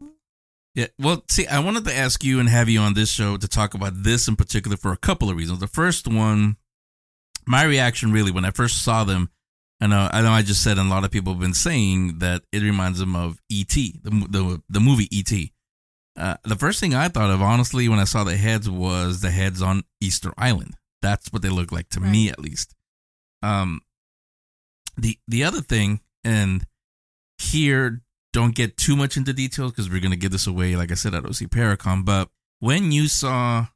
Yeah. 0.76 0.88
Well, 1.00 1.24
see, 1.30 1.48
I 1.48 1.60
wanted 1.60 1.86
to 1.86 1.96
ask 1.96 2.24
you 2.24 2.40
and 2.40 2.50
have 2.50 2.70
you 2.70 2.80
on 2.80 2.94
this 2.94 3.10
show 3.10 3.38
to 3.38 3.48
talk 3.48 3.74
about 3.74 4.04
this 4.04 4.28
in 4.28 4.36
particular 4.36 4.78
for 4.78 4.92
a 4.92 4.98
couple 4.98 5.30
of 5.30 5.38
reasons. 5.38 5.60
The 5.60 5.68
first 5.68 6.08
one, 6.08 6.58
my 7.46 7.64
reaction 7.64 8.12
really 8.12 8.32
when 8.32 8.46
I 8.46 8.52
first 8.52 8.84
saw 8.84 9.04
them, 9.04 9.30
I 9.80 9.88
know 9.88 10.10
I 10.12 10.22
know 10.22 10.32
I 10.32 10.42
just 10.42 10.64
said, 10.64 10.78
and 10.78 10.88
a 10.88 10.94
lot 10.94 11.04
of 11.04 11.12
people 11.12 11.34
have 11.34 11.42
been 11.42 11.54
saying 11.54 12.20
that 12.20 12.44
it 12.52 12.64
reminds 12.64 13.00
them 13.00 13.16
of 13.16 13.40
E.T. 13.50 14.00
the 14.04 14.10
the, 14.10 14.62
the 14.70 14.80
movie 14.80 15.08
E.T. 15.16 15.54
Uh, 16.18 16.36
the 16.44 16.56
first 16.56 16.80
thing 16.80 16.96
I 16.96 17.10
thought 17.10 17.30
of, 17.30 17.44
honestly, 17.44 17.88
when 17.88 18.00
I 18.00 18.04
saw 18.06 18.24
the 18.24 18.38
heads, 18.38 18.68
was 18.68 19.22
the 19.22 19.30
heads 19.30 19.62
on 19.62 19.84
Easter 20.02 20.34
Island. 20.36 20.74
That's 21.04 21.32
what 21.32 21.44
they 21.44 21.50
look 21.50 21.72
like 21.72 21.90
to 21.90 22.00
me, 22.00 22.30
at 22.30 22.40
least. 22.40 22.74
Um, 23.44 23.82
the 24.98 25.20
the 25.28 25.44
other 25.44 25.62
thing, 25.62 26.02
and 26.24 26.66
here, 27.38 28.02
don't 28.34 28.56
get 28.56 28.78
too 28.78 28.96
much 28.96 29.16
into 29.16 29.32
details 29.32 29.72
because 29.72 29.92
we're 29.92 30.02
gonna 30.02 30.16
give 30.16 30.32
this 30.32 30.48
away. 30.48 30.76
Like 30.76 30.92
I 30.92 30.96
said 30.96 31.14
at 31.14 31.24
OC 31.24 31.52
Paracon. 31.52 32.04
but 32.04 32.30
when 32.60 32.92
you 32.92 33.08
saw 33.08 33.68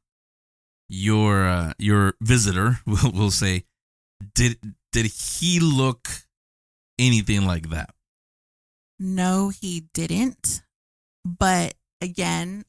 your 0.88 1.46
uh, 1.46 1.72
your 1.78 2.14
visitor, 2.20 2.80
we'll, 2.86 3.12
we'll 3.12 3.30
say, 3.30 3.64
did 4.34 4.58
did 4.92 5.06
he 5.06 5.60
look 5.60 6.08
anything 6.98 7.46
like 7.46 7.70
that? 7.70 7.90
No, 8.98 9.48
he 9.48 9.84
didn't. 9.92 10.62
But 11.24 11.74
again, 12.00 12.64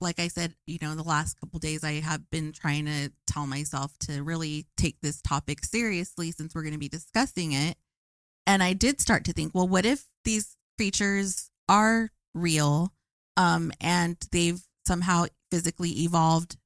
like 0.00 0.20
I 0.20 0.28
said, 0.28 0.54
you 0.66 0.78
know, 0.82 0.94
the 0.94 1.02
last 1.02 1.40
couple 1.40 1.58
days 1.58 1.82
I 1.82 1.94
have 1.94 2.28
been 2.30 2.52
trying 2.52 2.86
to 2.86 3.10
tell 3.26 3.46
myself 3.46 3.96
to 4.00 4.22
really 4.22 4.66
take 4.76 4.96
this 5.00 5.20
topic 5.22 5.64
seriously 5.64 6.30
since 6.30 6.54
we're 6.54 6.62
going 6.62 6.74
to 6.74 6.78
be 6.78 6.88
discussing 6.88 7.52
it. 7.52 7.76
And 8.46 8.62
I 8.62 8.74
did 8.74 9.00
start 9.00 9.24
to 9.24 9.32
think, 9.32 9.52
well, 9.54 9.66
what 9.66 9.86
if 9.86 10.04
these 10.24 10.56
creatures 10.76 11.50
are 11.68 12.10
real 12.34 12.92
um 13.36 13.72
and 13.80 14.16
they've 14.30 14.60
somehow 14.86 15.24
physically 15.50 15.90
evolved 16.02 16.56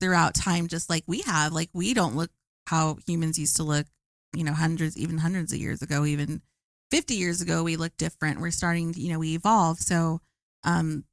throughout 0.00 0.34
time 0.34 0.68
just 0.68 0.88
like 0.88 1.04
we 1.06 1.20
have. 1.22 1.52
Like 1.52 1.70
we 1.72 1.94
don't 1.94 2.16
look 2.16 2.30
how 2.66 2.98
humans 3.06 3.38
used 3.38 3.56
to 3.56 3.62
look, 3.62 3.86
you 4.34 4.44
know, 4.44 4.52
hundreds 4.52 4.96
even 4.96 5.18
hundreds 5.18 5.52
of 5.52 5.58
years 5.58 5.82
ago, 5.82 6.04
even 6.04 6.42
50 6.90 7.14
years 7.14 7.40
ago 7.40 7.62
we 7.62 7.76
look 7.76 7.96
different. 7.96 8.40
We're 8.40 8.50
starting, 8.50 8.94
you 8.96 9.12
know, 9.12 9.18
we 9.18 9.34
evolve. 9.34 9.78
So 9.78 10.20
um 10.64 11.04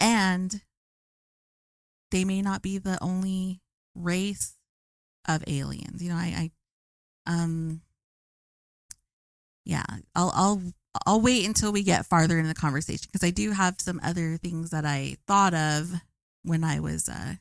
and 0.00 0.62
they 2.10 2.24
may 2.24 2.42
not 2.42 2.62
be 2.62 2.78
the 2.78 2.98
only 3.02 3.60
race 3.94 4.54
of 5.26 5.42
aliens. 5.46 6.02
You 6.02 6.10
know, 6.10 6.16
I, 6.16 6.50
I 7.26 7.32
um 7.32 7.82
yeah, 9.64 9.84
I'll 10.14 10.32
I'll 10.34 10.62
I'll 11.06 11.20
wait 11.20 11.46
until 11.46 11.72
we 11.72 11.82
get 11.82 12.06
farther 12.06 12.38
in 12.38 12.46
the 12.46 12.54
conversation 12.54 13.08
because 13.10 13.26
I 13.26 13.30
do 13.30 13.50
have 13.50 13.76
some 13.80 14.00
other 14.02 14.36
things 14.36 14.70
that 14.70 14.84
I 14.84 15.16
thought 15.26 15.54
of 15.54 15.92
when 16.42 16.62
I 16.62 16.80
was 16.80 17.08
uh 17.08 17.34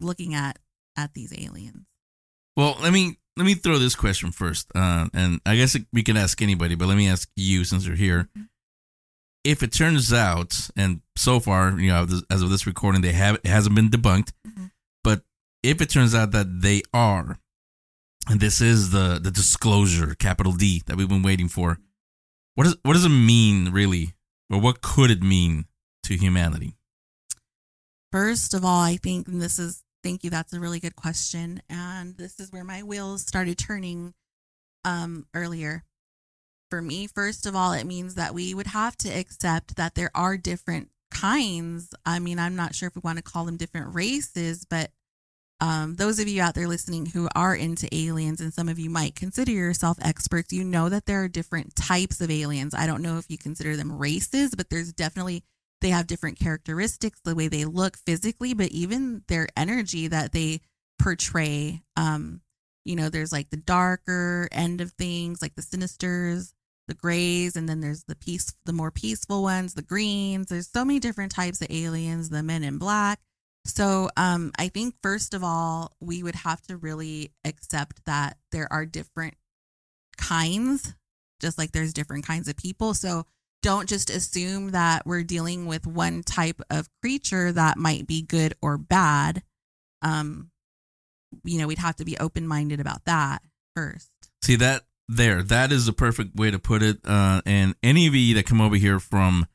looking 0.00 0.34
at 0.34 0.58
at 0.96 1.14
these 1.14 1.32
aliens. 1.36 1.86
Well, 2.56 2.76
let 2.80 2.92
me 2.92 3.18
let 3.36 3.44
me 3.46 3.54
throw 3.54 3.78
this 3.78 3.94
question 3.94 4.30
first, 4.32 4.70
uh, 4.74 5.08
and 5.14 5.40
I 5.46 5.56
guess 5.56 5.76
we 5.92 6.02
can 6.02 6.16
ask 6.16 6.40
anybody, 6.42 6.74
but 6.74 6.88
let 6.88 6.96
me 6.96 7.08
ask 7.08 7.28
you 7.36 7.64
since 7.64 7.86
you're 7.86 7.96
here. 7.96 8.28
If 9.44 9.62
it 9.62 9.72
turns 9.72 10.12
out, 10.12 10.70
and 10.76 11.00
so 11.16 11.40
far, 11.40 11.78
you 11.80 11.88
know, 11.90 12.06
as 12.30 12.42
of 12.42 12.50
this 12.50 12.66
recording, 12.66 13.00
they 13.02 13.12
have 13.12 13.36
it 13.36 13.46
hasn't 13.46 13.74
been 13.74 13.90
debunked, 13.90 14.32
Mhm. 14.46 14.70
but 15.02 15.24
if 15.62 15.80
it 15.80 15.90
turns 15.90 16.14
out 16.14 16.30
that 16.32 16.60
they 16.62 16.82
are, 16.94 17.38
and 18.28 18.38
this 18.38 18.60
is 18.60 18.90
the 18.90 19.18
the 19.20 19.30
disclosure, 19.32 20.14
capital 20.14 20.52
D, 20.52 20.82
that 20.86 20.96
we've 20.96 21.08
been 21.08 21.22
waiting 21.22 21.48
for, 21.48 21.78
what 22.54 22.64
does 22.64 22.76
what 22.82 22.92
does 22.92 23.04
it 23.04 23.08
mean 23.08 23.70
really, 23.70 24.14
or 24.48 24.60
what 24.60 24.80
could 24.82 25.10
it 25.10 25.22
mean 25.22 25.66
to 26.04 26.16
humanity? 26.16 26.76
First 28.12 28.52
of 28.54 28.64
all, 28.64 28.80
I 28.80 28.96
think 28.96 29.26
this 29.26 29.58
is 29.58 29.82
thank 30.02 30.24
you. 30.24 30.30
That's 30.30 30.52
a 30.52 30.60
really 30.60 30.80
good 30.80 30.96
question, 30.96 31.62
and 31.68 32.16
this 32.16 32.40
is 32.40 32.52
where 32.52 32.64
my 32.64 32.82
wheels 32.82 33.22
started 33.22 33.58
turning 33.58 34.14
um 34.84 35.26
earlier. 35.34 35.84
For 36.70 36.80
me, 36.80 37.06
first 37.06 37.44
of 37.46 37.54
all, 37.54 37.72
it 37.72 37.84
means 37.84 38.14
that 38.14 38.34
we 38.34 38.54
would 38.54 38.68
have 38.68 38.96
to 38.98 39.08
accept 39.10 39.76
that 39.76 39.94
there 39.94 40.10
are 40.14 40.36
different 40.38 40.88
kinds. 41.10 41.94
I 42.06 42.18
mean, 42.18 42.38
I'm 42.38 42.56
not 42.56 42.74
sure 42.74 42.88
if 42.88 42.94
we 42.94 43.02
want 43.04 43.18
to 43.18 43.22
call 43.22 43.44
them 43.44 43.58
different 43.58 43.94
races, 43.94 44.64
but 44.64 44.90
um, 45.60 45.94
those 45.94 46.18
of 46.18 46.26
you 46.26 46.42
out 46.42 46.54
there 46.54 46.66
listening 46.66 47.06
who 47.06 47.28
are 47.36 47.54
into 47.54 47.88
aliens, 47.94 48.40
and 48.40 48.52
some 48.52 48.68
of 48.68 48.80
you 48.80 48.90
might 48.90 49.14
consider 49.14 49.52
yourself 49.52 49.96
experts, 50.02 50.52
you 50.52 50.64
know 50.64 50.88
that 50.88 51.06
there 51.06 51.22
are 51.22 51.28
different 51.28 51.76
types 51.76 52.20
of 52.20 52.30
aliens. 52.30 52.74
I 52.74 52.86
don't 52.86 53.02
know 53.02 53.18
if 53.18 53.30
you 53.30 53.38
consider 53.38 53.76
them 53.76 53.96
races, 53.96 54.54
but 54.56 54.70
there's 54.70 54.92
definitely 54.92 55.44
they 55.82 55.90
have 55.90 56.06
different 56.06 56.38
characteristics, 56.38 57.20
the 57.24 57.34
way 57.34 57.48
they 57.48 57.64
look 57.64 57.98
physically, 57.98 58.54
but 58.54 58.70
even 58.70 59.22
their 59.28 59.48
energy 59.56 60.08
that 60.08 60.32
they 60.32 60.60
portray. 60.98 61.82
Um, 61.96 62.40
you 62.84 62.96
know, 62.96 63.10
there's 63.10 63.32
like 63.32 63.50
the 63.50 63.56
darker 63.56 64.48
end 64.50 64.80
of 64.80 64.92
things, 64.92 65.42
like 65.42 65.54
the 65.54 65.62
sinisters, 65.62 66.54
the 66.88 66.94
grays, 66.94 67.56
and 67.56 67.68
then 67.68 67.80
there's 67.80 68.04
the 68.04 68.16
peace, 68.16 68.54
the 68.64 68.72
more 68.72 68.90
peaceful 68.90 69.42
ones, 69.42 69.74
the 69.74 69.82
greens. 69.82 70.48
There's 70.48 70.68
so 70.68 70.84
many 70.84 70.98
different 70.98 71.32
types 71.32 71.60
of 71.60 71.68
aliens, 71.70 72.30
the 72.30 72.42
men 72.42 72.64
in 72.64 72.78
black. 72.78 73.20
So 73.64 74.10
um, 74.16 74.52
I 74.58 74.68
think 74.68 74.96
first 75.02 75.34
of 75.34 75.44
all, 75.44 75.92
we 76.00 76.22
would 76.22 76.34
have 76.34 76.62
to 76.62 76.76
really 76.76 77.32
accept 77.44 78.04
that 78.06 78.36
there 78.50 78.72
are 78.72 78.86
different 78.86 79.34
kinds, 80.16 80.94
just 81.40 81.58
like 81.58 81.72
there's 81.72 81.92
different 81.92 82.26
kinds 82.26 82.48
of 82.48 82.56
people. 82.56 82.94
So 82.94 83.26
don't 83.62 83.88
just 83.88 84.10
assume 84.10 84.70
that 84.70 85.06
we're 85.06 85.22
dealing 85.22 85.66
with 85.66 85.86
one 85.86 86.22
type 86.22 86.60
of 86.68 86.88
creature 87.00 87.52
that 87.52 87.78
might 87.78 88.06
be 88.06 88.22
good 88.22 88.54
or 88.60 88.76
bad. 88.76 89.42
Um, 90.02 90.50
you 91.44 91.58
know, 91.58 91.66
we'd 91.66 91.78
have 91.78 91.96
to 91.96 92.04
be 92.04 92.18
open 92.18 92.46
minded 92.46 92.80
about 92.80 93.04
that 93.06 93.42
first. 93.74 94.10
See 94.42 94.56
that 94.56 94.82
there, 95.08 95.42
that 95.42 95.72
is 95.72 95.86
the 95.86 95.92
perfect 95.92 96.36
way 96.36 96.50
to 96.50 96.58
put 96.58 96.82
it. 96.82 96.98
Uh, 97.04 97.40
and 97.46 97.74
any 97.82 98.06
of 98.06 98.14
you 98.14 98.34
that 98.34 98.46
come 98.46 98.60
over 98.60 98.76
here 98.76 98.98
from 98.98 99.46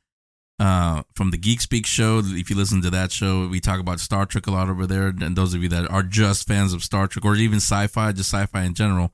uh 0.60 1.04
from 1.14 1.30
the 1.30 1.38
Geek 1.38 1.60
Speak 1.60 1.86
show, 1.86 2.20
if 2.24 2.50
you 2.50 2.56
listen 2.56 2.82
to 2.82 2.90
that 2.90 3.12
show, 3.12 3.46
we 3.46 3.60
talk 3.60 3.78
about 3.78 4.00
Star 4.00 4.26
Trek 4.26 4.46
a 4.48 4.50
lot 4.50 4.68
over 4.68 4.86
there. 4.86 5.08
And 5.08 5.36
those 5.36 5.54
of 5.54 5.62
you 5.62 5.68
that 5.68 5.88
are 5.90 6.02
just 6.02 6.48
fans 6.48 6.72
of 6.72 6.82
Star 6.82 7.06
Trek 7.06 7.24
or 7.24 7.36
even 7.36 7.58
sci-fi, 7.58 8.10
just 8.12 8.30
sci-fi 8.32 8.64
in 8.64 8.74
general, 8.74 9.12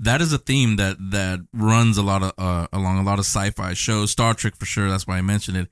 that 0.00 0.22
is 0.22 0.32
a 0.32 0.38
theme 0.38 0.76
that 0.76 0.96
that 0.98 1.40
runs 1.52 1.98
a 1.98 2.02
lot 2.02 2.22
of 2.22 2.32
uh, 2.38 2.66
along 2.72 2.98
a 2.98 3.02
lot 3.02 3.18
of 3.18 3.26
sci-fi 3.26 3.74
shows. 3.74 4.10
Star 4.10 4.34
Trek 4.34 4.56
for 4.56 4.64
sure. 4.64 4.88
That's 4.88 5.06
why 5.06 5.18
I 5.18 5.22
mentioned 5.22 5.58
it. 5.58 5.68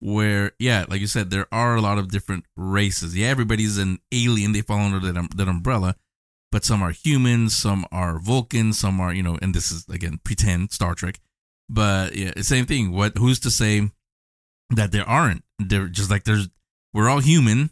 Where 0.00 0.52
yeah, 0.58 0.84
like 0.88 1.00
you 1.00 1.06
said, 1.06 1.30
there 1.30 1.46
are 1.52 1.76
a 1.76 1.80
lot 1.80 1.98
of 1.98 2.10
different 2.10 2.44
races. 2.56 3.16
Yeah, 3.16 3.28
everybody's 3.28 3.78
an 3.78 3.98
alien. 4.12 4.52
They 4.52 4.62
fall 4.62 4.80
under 4.80 5.00
that 5.00 5.16
um, 5.16 5.28
that 5.34 5.48
umbrella, 5.48 5.96
but 6.52 6.64
some 6.64 6.82
are 6.82 6.90
humans, 6.90 7.56
some 7.56 7.86
are 7.90 8.18
Vulcans, 8.18 8.78
some 8.78 9.00
are 9.00 9.14
you 9.14 9.22
know, 9.22 9.38
and 9.40 9.54
this 9.54 9.70
is 9.70 9.86
again 9.88 10.20
pretend 10.24 10.72
Star 10.72 10.94
Trek. 10.94 11.20
But 11.68 12.16
yeah, 12.16 12.32
same 12.42 12.66
thing. 12.66 12.92
What 12.92 13.16
who's 13.16 13.40
to 13.40 13.50
say 13.50 13.90
that 14.70 14.92
there 14.92 15.08
aren't? 15.08 15.44
They're 15.58 15.88
just 15.88 16.10
like 16.10 16.24
there's 16.24 16.48
we're 16.92 17.08
all 17.08 17.20
human, 17.20 17.70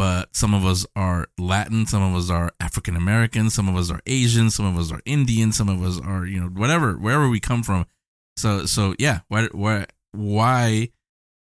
but 0.00 0.34
some 0.34 0.54
of 0.54 0.64
us 0.64 0.86
are 0.96 1.28
Latin, 1.36 1.84
some 1.84 2.00
of 2.02 2.18
us 2.18 2.30
are 2.30 2.52
African 2.58 2.96
American, 2.96 3.50
some 3.50 3.68
of 3.68 3.76
us 3.76 3.90
are 3.90 4.00
Asian, 4.06 4.48
some 4.48 4.64
of 4.64 4.78
us 4.78 4.90
are 4.90 5.02
Indian, 5.04 5.52
some 5.52 5.68
of 5.68 5.82
us 5.82 6.00
are 6.00 6.24
you 6.24 6.40
know 6.40 6.46
whatever 6.46 6.94
wherever 6.94 7.28
we 7.28 7.38
come 7.38 7.62
from. 7.62 7.84
So 8.34 8.64
so 8.64 8.94
yeah, 8.98 9.20
why 9.28 9.48
why 9.52 9.88
why 10.12 10.88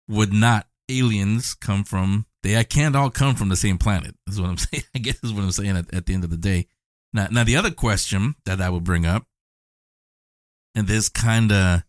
would 0.08 0.32
not 0.32 0.68
aliens 0.88 1.52
come 1.52 1.84
from? 1.84 2.24
They 2.42 2.64
can't 2.64 2.96
all 2.96 3.10
come 3.10 3.34
from 3.34 3.50
the 3.50 3.56
same 3.56 3.76
planet. 3.76 4.14
Is 4.26 4.40
what 4.40 4.48
I'm 4.48 4.56
saying. 4.72 4.84
I 4.94 5.00
guess 5.00 5.22
is 5.22 5.34
what 5.34 5.44
I'm 5.44 5.50
saying 5.50 5.76
at, 5.76 5.92
at 5.92 6.06
the 6.06 6.14
end 6.14 6.24
of 6.24 6.30
the 6.30 6.38
day. 6.38 6.66
Now 7.12 7.28
now 7.30 7.44
the 7.44 7.56
other 7.56 7.70
question 7.70 8.36
that 8.46 8.62
I 8.62 8.70
would 8.70 8.84
bring 8.84 9.04
up, 9.04 9.26
and 10.74 10.86
this 10.86 11.10
kind 11.10 11.52
of 11.52 11.82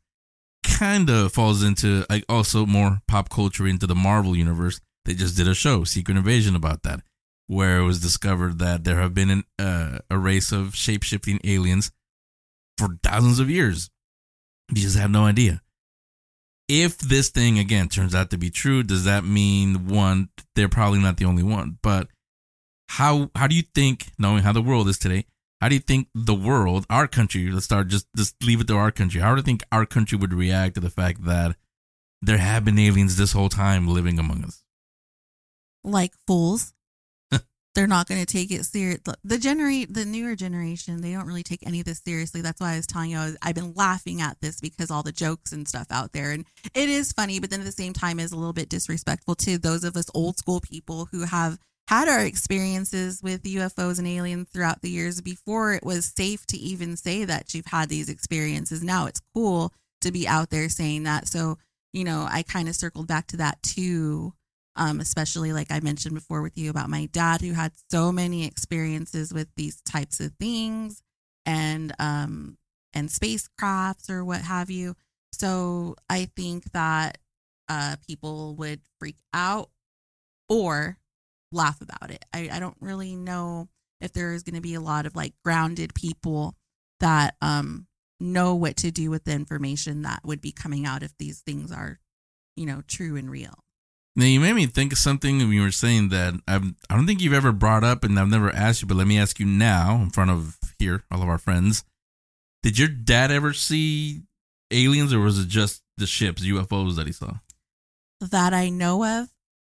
kind 0.66 1.10
of 1.10 1.32
falls 1.32 1.64
into 1.64 2.06
like 2.10 2.26
also 2.28 2.66
more 2.66 3.00
pop 3.08 3.30
culture 3.30 3.66
into 3.66 3.88
the 3.88 3.96
Marvel 3.96 4.36
universe 4.36 4.82
they 5.06 5.14
just 5.14 5.36
did 5.38 5.48
a 5.48 5.56
show, 5.56 5.84
Secret 5.84 6.18
Invasion, 6.18 6.56
about 6.56 6.84
that, 6.84 7.02
where 7.48 7.80
it 7.80 7.86
was 7.86 8.00
discovered 8.00 8.60
that 8.60 8.84
there 8.84 9.00
have 9.00 9.14
been 9.14 9.30
an, 9.30 9.44
uh, 9.60 10.00
a 10.10 10.18
race 10.18 10.52
of 10.52 10.76
shape 10.76 11.04
shifting 11.04 11.40
aliens 11.44 11.92
for 12.78 12.98
thousands 13.04 13.40
of 13.40 13.50
years. 13.50 13.90
You 14.70 14.82
just 14.82 14.98
have 14.98 15.12
no 15.12 15.26
idea. 15.26 15.62
if 16.68 16.98
this 17.00 17.30
thing 17.30 17.60
again 17.60 17.90
turns 17.90 18.16
out 18.16 18.30
to 18.30 18.38
be 18.38 18.50
true, 18.50 18.84
does 18.84 19.04
that 19.04 19.26
mean 19.26 19.88
one 19.88 20.30
they're 20.56 20.70
probably 20.70 21.00
not 21.00 21.18
the 21.18 21.26
only 21.26 21.44
one? 21.44 21.78
But 21.82 22.08
how 22.90 23.30
how 23.36 23.48
do 23.48 23.56
you 23.56 23.64
think, 23.76 24.12
knowing 24.18 24.44
how 24.44 24.54
the 24.54 24.62
world 24.62 24.88
is 24.88 24.98
today, 24.98 25.26
how 25.60 25.70
do 25.70 25.76
you 25.76 25.82
think 25.82 26.08
the 26.16 26.34
world, 26.34 26.86
our 26.90 27.08
country, 27.08 27.52
let's 27.52 27.66
start 27.66 27.90
just 27.90 28.08
just 28.16 28.42
leave 28.44 28.62
it 28.62 28.68
to 28.68 28.76
our 28.78 28.92
country. 28.92 29.22
How 29.22 29.36
do 29.36 29.40
you 29.40 29.44
think 29.44 29.64
our 29.72 29.86
country 29.86 30.18
would 30.18 30.34
react 30.34 30.76
to 30.76 30.82
the 30.82 30.90
fact 30.90 31.26
that 31.26 31.56
there 32.22 32.38
have 32.38 32.64
been 32.66 32.80
aliens 32.80 33.18
this 33.18 33.34
whole 33.34 33.50
time 33.50 33.88
living 33.88 34.20
among 34.20 34.44
us? 34.46 34.61
Like 35.84 36.14
fools. 36.28 36.74
They're 37.76 37.88
not 37.88 38.08
going 38.08 38.20
to 38.20 38.32
take 38.32 38.52
it 38.52 38.66
serious. 38.66 39.00
The 39.24 39.38
generate 39.38 39.94
the 39.94 40.06
newer 40.06 40.36
generation, 40.36 41.02
they 41.02 41.14
don't 41.14 41.28
really 41.28 41.44
take 41.44 41.66
any 41.66 41.80
of 41.80 41.86
this 41.86 42.02
seriously. 42.06 42.42
That's 42.42 42.60
why 42.60 42.74
I 42.74 42.78
was 42.78 42.88
telling 42.88 43.12
you 43.12 43.18
I 43.18 43.26
was, 43.26 43.38
I've 43.42 43.56
been 43.56 43.74
laughing 43.74 44.22
at 44.22 44.40
this 44.42 44.60
because 44.60 44.92
all 44.92 45.04
the 45.04 45.12
jokes 45.12 45.52
and 45.52 45.68
stuff 45.68 45.88
out 45.90 46.12
there, 46.12 46.32
and 46.32 46.46
it 46.74 46.90
is 46.90 47.12
funny, 47.12 47.40
but 47.40 47.50
then 47.50 47.62
at 47.62 47.66
the 47.66 47.72
same 47.72 47.94
time 47.94 48.20
is 48.20 48.32
a 48.32 48.38
little 48.38 48.54
bit 48.54 48.70
disrespectful 48.70 49.36
to 49.36 49.58
those 49.58 49.84
of 49.84 49.96
us 49.96 50.10
old 50.14 50.38
school 50.38 50.60
people 50.60 51.08
who 51.12 51.24
have 51.24 51.58
had 51.88 52.08
our 52.08 52.22
experiences 52.22 53.22
with 53.22 53.44
UFOs 53.44 54.00
and 54.00 54.08
aliens 54.08 54.48
throughout 54.50 54.82
the 54.82 54.90
years 54.90 55.20
before 55.20 55.74
it 55.74 55.84
was 55.84 56.06
safe 56.06 56.46
to 56.48 56.58
even 56.58 56.96
say 56.96 57.26
that 57.26 57.54
you've 57.54 57.66
had 57.66 57.90
these 57.90 58.08
experiences. 58.08 58.82
Now 58.82 59.08
it's 59.08 59.22
cool 59.34 59.74
to 60.00 60.12
be 60.12 60.26
out 60.26 60.52
there 60.52 60.70
saying 60.70 61.04
that. 61.04 61.28
So, 61.28 61.58
you 61.92 62.06
know, 62.06 62.28
I 62.30 62.44
kind 62.44 62.70
of 62.70 62.76
circled 62.76 63.08
back 63.08 63.28
to 63.28 63.38
that 63.38 63.62
too 63.62 64.34
um, 64.82 65.00
especially 65.00 65.54
like 65.54 65.72
I 65.72 65.80
mentioned 65.80 66.16
before 66.16 66.42
with 66.42 66.58
you 66.58 66.72
about 66.72 66.90
my 66.90 67.06
dad 67.06 67.42
who 67.42 67.54
had 67.54 67.72
so 67.92 68.12
many 68.12 68.48
experiences 68.48 69.32
with 69.32 69.48
these 69.56 69.80
types 69.82 70.20
of 70.20 70.32
things 70.40 71.04
and 71.46 71.94
um, 72.00 72.58
and 72.92 73.08
spacecrafts 73.08 74.10
or 74.10 74.26
what 74.26 74.42
have 74.42 74.72
you. 74.72 74.96
So 75.34 75.96
I 76.10 76.30
think 76.36 76.72
that 76.72 77.20
uh, 77.70 77.98
people 78.08 78.56
would 78.56 78.82
freak 79.00 79.18
out 79.36 79.70
or 80.50 80.98
laugh 81.52 81.80
about 81.80 82.10
it. 82.10 82.26
I, 82.34 82.50
I 82.52 82.60
don't 82.60 82.78
really 82.80 83.16
know 83.16 83.70
if 84.02 84.14
there 84.14 84.34
is 84.34 84.42
going 84.42 84.56
to 84.56 84.62
be 84.62 84.74
a 84.74 84.82
lot 84.82 85.06
of 85.06 85.16
like 85.16 85.34
grounded 85.46 85.94
people 85.94 86.56
that 87.02 87.36
um, 87.40 87.86
know 88.20 88.56
what 88.56 88.78
to 88.78 88.90
do 88.90 89.12
with 89.12 89.26
the 89.26 89.34
information 89.34 90.02
that 90.02 90.22
would 90.26 90.42
be 90.42 90.52
coming 90.52 90.88
out 90.88 91.04
if 91.04 91.16
these 91.20 91.42
things 91.42 91.72
are, 91.72 92.00
you 92.56 92.66
know, 92.66 92.82
true 92.88 93.16
and 93.16 93.30
real. 93.30 93.64
Now 94.16 94.26
you 94.26 94.40
made 94.40 94.54
me 94.54 94.66
think 94.66 94.92
of 94.92 94.98
something 94.98 95.38
when 95.38 95.52
you 95.52 95.62
were 95.62 95.72
saying 95.72 96.10
that 96.10 96.34
I've, 96.48 96.66
I 96.90 96.96
don't 96.96 97.08
think 97.08 97.22
you've 97.22 97.34
ever 97.34 97.52
brought 97.52 97.84
up, 97.84 98.04
and 98.04 98.20
I've 98.20 98.28
never 98.28 98.54
asked 98.54 98.82
you, 98.82 98.88
but 98.88 98.98
let 98.98 99.08
me 99.08 99.18
ask 99.18 99.40
you 99.40 99.46
now 99.46 99.96
in 100.02 100.10
front 100.10 100.32
of 100.32 100.58
here, 100.78 101.04
all 101.10 101.22
of 101.22 101.30
our 101.30 101.38
friends. 101.38 101.86
Did 102.62 102.78
your 102.78 102.90
dad 102.90 103.32
ever 103.32 103.54
see 103.54 104.24
aliens, 104.70 105.14
or 105.14 105.20
was 105.20 105.40
it 105.40 105.48
just 105.48 105.82
the 105.98 106.06
ships, 106.06 106.46
UFOs 106.46 106.96
that 106.98 107.08
he 107.08 107.14
saw? 107.14 107.36
That 108.20 108.54
I 108.54 108.70
know 108.70 109.04
of, 109.22 109.30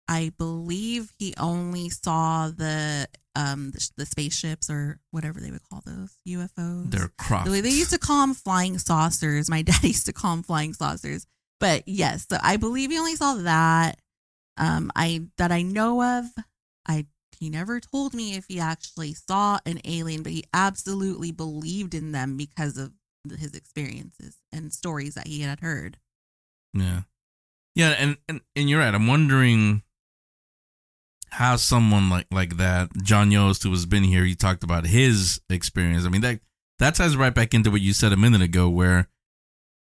I 0.09 0.33
believe 0.37 1.13
he 1.19 1.35
only 1.39 1.89
saw 1.91 2.49
the 2.49 3.09
um 3.35 3.71
the, 3.71 3.91
the 3.97 4.07
spaceships 4.07 4.69
or 4.69 4.99
whatever 5.11 5.41
they 5.41 5.51
would 5.51 5.67
call 5.69 5.83
those 5.87 6.19
UFOs. 6.29 6.91
They're 6.91 7.13
crops. 7.19 7.51
The 7.51 7.61
they 7.61 7.71
used 7.71 7.93
to 7.93 7.99
call 7.99 8.21
them 8.23 8.35
flying 8.35 8.79
saucers. 8.79 9.49
My 9.49 9.63
dad 9.63 9.83
used 9.83 10.07
to 10.07 10.13
call 10.13 10.37
them 10.37 10.43
flying 10.43 10.75
saucers. 10.75 11.27
But 11.61 11.87
yes, 11.87 12.27
so 12.29 12.39
I 12.43 12.57
believe 12.57 12.91
he 12.91 12.99
only 12.99 13.15
saw 13.15 13.35
that 13.35 14.01
um, 14.57 14.91
I 14.95 15.27
that 15.39 15.53
I 15.53 15.63
know 15.63 16.03
of. 16.03 16.27
I 16.87 17.07
he 17.39 17.51
never 17.51 17.81
told 17.81 18.15
me 18.15 18.37
if 18.37 18.47
he 18.49 18.61
actually 18.61 19.15
saw 19.15 19.59
an 19.67 19.81
alien, 19.85 20.23
but 20.23 20.33
he 20.33 20.45
absolutely 20.55 21.33
believed 21.33 21.95
in 21.95 22.13
them 22.13 22.37
because 22.37 22.77
of 22.77 22.93
his 23.39 23.55
experiences 23.55 24.37
and 24.53 24.73
stories 24.73 25.15
that 25.15 25.27
he 25.27 25.41
had 25.41 25.61
heard. 25.61 25.99
Yeah, 26.75 27.03
yeah, 27.75 27.91
and 27.99 28.17
and, 28.29 28.41
and 28.55 28.69
you're 28.69 28.81
right. 28.81 28.95
I'm 28.95 29.07
wondering 29.07 29.83
how 31.31 31.57
someone 31.57 32.11
like 32.11 32.27
like 32.31 32.59
that, 32.59 32.91
John 33.03 33.31
Yost, 33.31 33.63
who 33.63 33.71
has 33.71 33.87
been 33.87 34.05
here, 34.05 34.25
he 34.25 34.35
talked 34.35 34.63
about 34.63 34.87
his 34.87 35.41
experience. 35.49 36.05
I 36.05 36.11
mean 36.11 36.21
that 36.21 36.41
that 36.79 36.95
ties 36.95 37.17
right 37.17 37.35
back 37.35 37.55
into 37.55 37.71
what 37.71 37.81
you 37.81 37.93
said 37.93 38.13
a 38.13 38.17
minute 38.17 38.43
ago, 38.43 38.69
where 38.69 39.09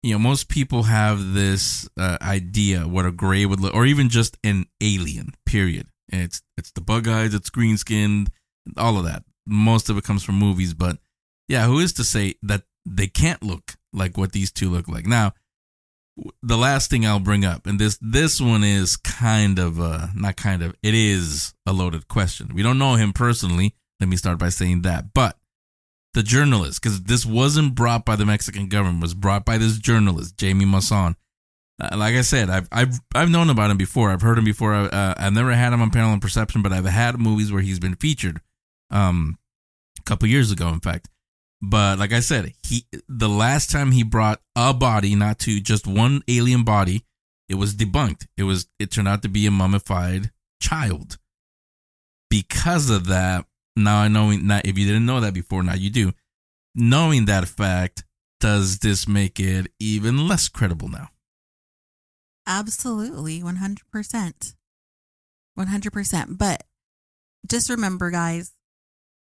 you 0.02 0.12
know, 0.12 0.18
most 0.18 0.48
people 0.48 0.84
have 0.84 1.32
this 1.34 1.88
uh, 1.96 2.18
idea 2.22 2.86
what 2.86 3.06
a 3.06 3.12
gray 3.12 3.44
would 3.46 3.60
look, 3.60 3.74
or 3.74 3.86
even 3.86 4.08
just 4.08 4.36
an 4.44 4.66
alien. 4.80 5.34
Period. 5.44 5.88
It's 6.08 6.42
it's 6.56 6.70
the 6.72 6.80
bug 6.80 7.08
eyes, 7.08 7.34
it's 7.34 7.50
green 7.50 7.76
skinned, 7.76 8.30
all 8.76 8.98
of 8.98 9.04
that. 9.04 9.24
Most 9.46 9.90
of 9.90 9.98
it 9.98 10.04
comes 10.04 10.22
from 10.22 10.36
movies, 10.36 10.74
but 10.74 10.98
yeah, 11.48 11.66
who 11.66 11.78
is 11.78 11.92
to 11.94 12.04
say 12.04 12.34
that 12.42 12.62
they 12.84 13.06
can't 13.06 13.42
look 13.42 13.74
like 13.92 14.16
what 14.16 14.32
these 14.32 14.52
two 14.52 14.70
look 14.70 14.88
like? 14.88 15.06
Now, 15.06 15.32
the 16.42 16.56
last 16.56 16.90
thing 16.90 17.04
I'll 17.04 17.20
bring 17.20 17.44
up, 17.44 17.66
and 17.66 17.78
this 17.78 17.98
this 18.00 18.40
one 18.40 18.64
is 18.64 18.96
kind 18.96 19.58
of 19.58 19.80
uh 19.80 20.08
not 20.14 20.36
kind 20.36 20.62
of 20.62 20.74
it 20.82 20.94
is 20.94 21.54
a 21.66 21.72
loaded 21.72 22.08
question. 22.08 22.50
We 22.54 22.62
don't 22.62 22.78
know 22.78 22.94
him 22.94 23.12
personally. 23.12 23.74
Let 24.00 24.08
me 24.08 24.16
start 24.16 24.38
by 24.38 24.50
saying 24.50 24.82
that, 24.82 25.12
but 25.14 25.36
the 26.16 26.22
journalist, 26.22 26.82
because 26.82 27.02
this 27.02 27.26
wasn't 27.26 27.74
brought 27.74 28.06
by 28.06 28.16
the 28.16 28.24
Mexican 28.24 28.68
government, 28.68 29.02
was 29.02 29.12
brought 29.12 29.44
by 29.44 29.58
this 29.58 29.78
journalist, 29.78 30.38
Jamie 30.38 30.64
Maussan. 30.64 31.14
Uh, 31.78 31.94
like 31.94 32.14
I 32.14 32.22
said, 32.22 32.48
I've 32.48 32.66
I've 32.72 32.98
I've 33.14 33.28
known 33.28 33.50
about 33.50 33.70
him 33.70 33.76
before. 33.76 34.10
I've 34.10 34.22
heard 34.22 34.38
him 34.38 34.44
before. 34.46 34.72
Uh, 34.74 35.14
I've 35.18 35.34
never 35.34 35.52
had 35.52 35.74
him 35.74 35.82
on 35.82 35.90
Paranormal 35.90 36.22
Perception, 36.22 36.62
but 36.62 36.72
I've 36.72 36.86
had 36.86 37.20
movies 37.20 37.52
where 37.52 37.60
he's 37.60 37.78
been 37.78 37.96
featured. 37.96 38.40
Um, 38.90 39.38
a 39.98 40.02
couple 40.04 40.26
years 40.26 40.50
ago, 40.50 40.68
in 40.70 40.80
fact. 40.80 41.10
But 41.60 41.98
like 41.98 42.14
I 42.14 42.20
said, 42.20 42.54
he 42.66 42.86
the 43.08 43.28
last 43.28 43.70
time 43.70 43.92
he 43.92 44.02
brought 44.02 44.40
a 44.56 44.72
body, 44.72 45.14
not 45.14 45.38
to 45.40 45.60
just 45.60 45.86
one 45.86 46.22
alien 46.28 46.64
body, 46.64 47.04
it 47.46 47.56
was 47.56 47.74
debunked. 47.74 48.26
It 48.38 48.44
was 48.44 48.68
it 48.78 48.90
turned 48.90 49.08
out 49.08 49.20
to 49.20 49.28
be 49.28 49.46
a 49.46 49.50
mummified 49.50 50.30
child. 50.62 51.18
Because 52.30 52.88
of 52.88 53.06
that, 53.06 53.44
now 53.76 53.98
I 53.98 54.08
know 54.08 54.30
now 54.30 54.60
if 54.64 54.78
you 54.78 54.86
didn't 54.86 55.06
know 55.06 55.20
that 55.20 55.34
before, 55.34 55.62
now 55.62 55.74
you 55.74 55.90
do. 55.90 56.12
Knowing 56.74 57.26
that 57.26 57.48
fact, 57.48 58.04
does 58.40 58.78
this 58.78 59.08
make 59.08 59.40
it 59.40 59.68
even 59.80 60.28
less 60.28 60.48
credible 60.48 60.88
now? 60.88 61.08
Absolutely, 62.46 63.40
100%. 63.40 64.54
100%. 65.58 66.38
But 66.38 66.64
just 67.48 67.70
remember, 67.70 68.10
guys, 68.10 68.52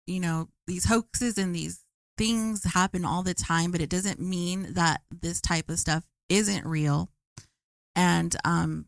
you 0.06 0.20
know, 0.20 0.50
these 0.66 0.86
hoaxes 0.86 1.38
and 1.38 1.56
these 1.56 1.84
things 2.18 2.64
happen 2.64 3.06
all 3.06 3.24
the 3.24 3.34
time, 3.34 3.72
but 3.72 3.82
it 3.82 3.90
doesn't 3.90 4.20
mean 4.20 4.74
that 4.74 5.02
this 5.12 5.40
type 5.40 5.70
of 5.70 5.80
stuff 5.80 6.04
isn't 6.30 6.66
real. 6.66 7.10
And 7.96 8.36
um, 8.44 8.86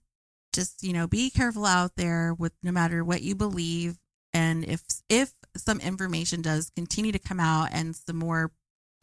just, 0.53 0.83
you 0.83 0.93
know, 0.93 1.07
be 1.07 1.29
careful 1.29 1.65
out 1.65 1.91
there 1.95 2.33
with 2.33 2.53
no 2.63 2.71
matter 2.71 3.03
what 3.03 3.21
you 3.21 3.35
believe. 3.35 3.97
And 4.33 4.65
if, 4.65 4.81
if 5.07 5.33
some 5.59 5.79
information 5.79 6.41
does 6.41 6.71
continue 6.75 7.11
to 7.11 7.19
come 7.19 7.39
out 7.39 7.69
and 7.71 7.95
some 7.95 8.17
more 8.17 8.51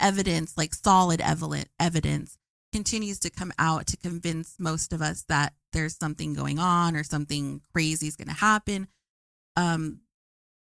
evidence, 0.01 0.57
like 0.57 0.75
solid 0.75 1.21
evidence, 1.21 2.39
continues 2.73 3.19
to 3.21 3.31
come 3.31 3.53
out 3.59 3.87
to 3.87 3.97
convince 3.97 4.57
most 4.59 4.93
of 4.93 5.01
us 5.01 5.25
that 5.29 5.55
there's 5.73 5.97
something 5.97 6.35
going 6.35 6.59
on 6.59 6.97
or 6.97 7.05
something 7.05 7.61
crazy 7.73 8.07
is 8.07 8.17
going 8.17 8.29
to 8.29 8.35
happen. 8.35 8.89
Um, 9.57 10.01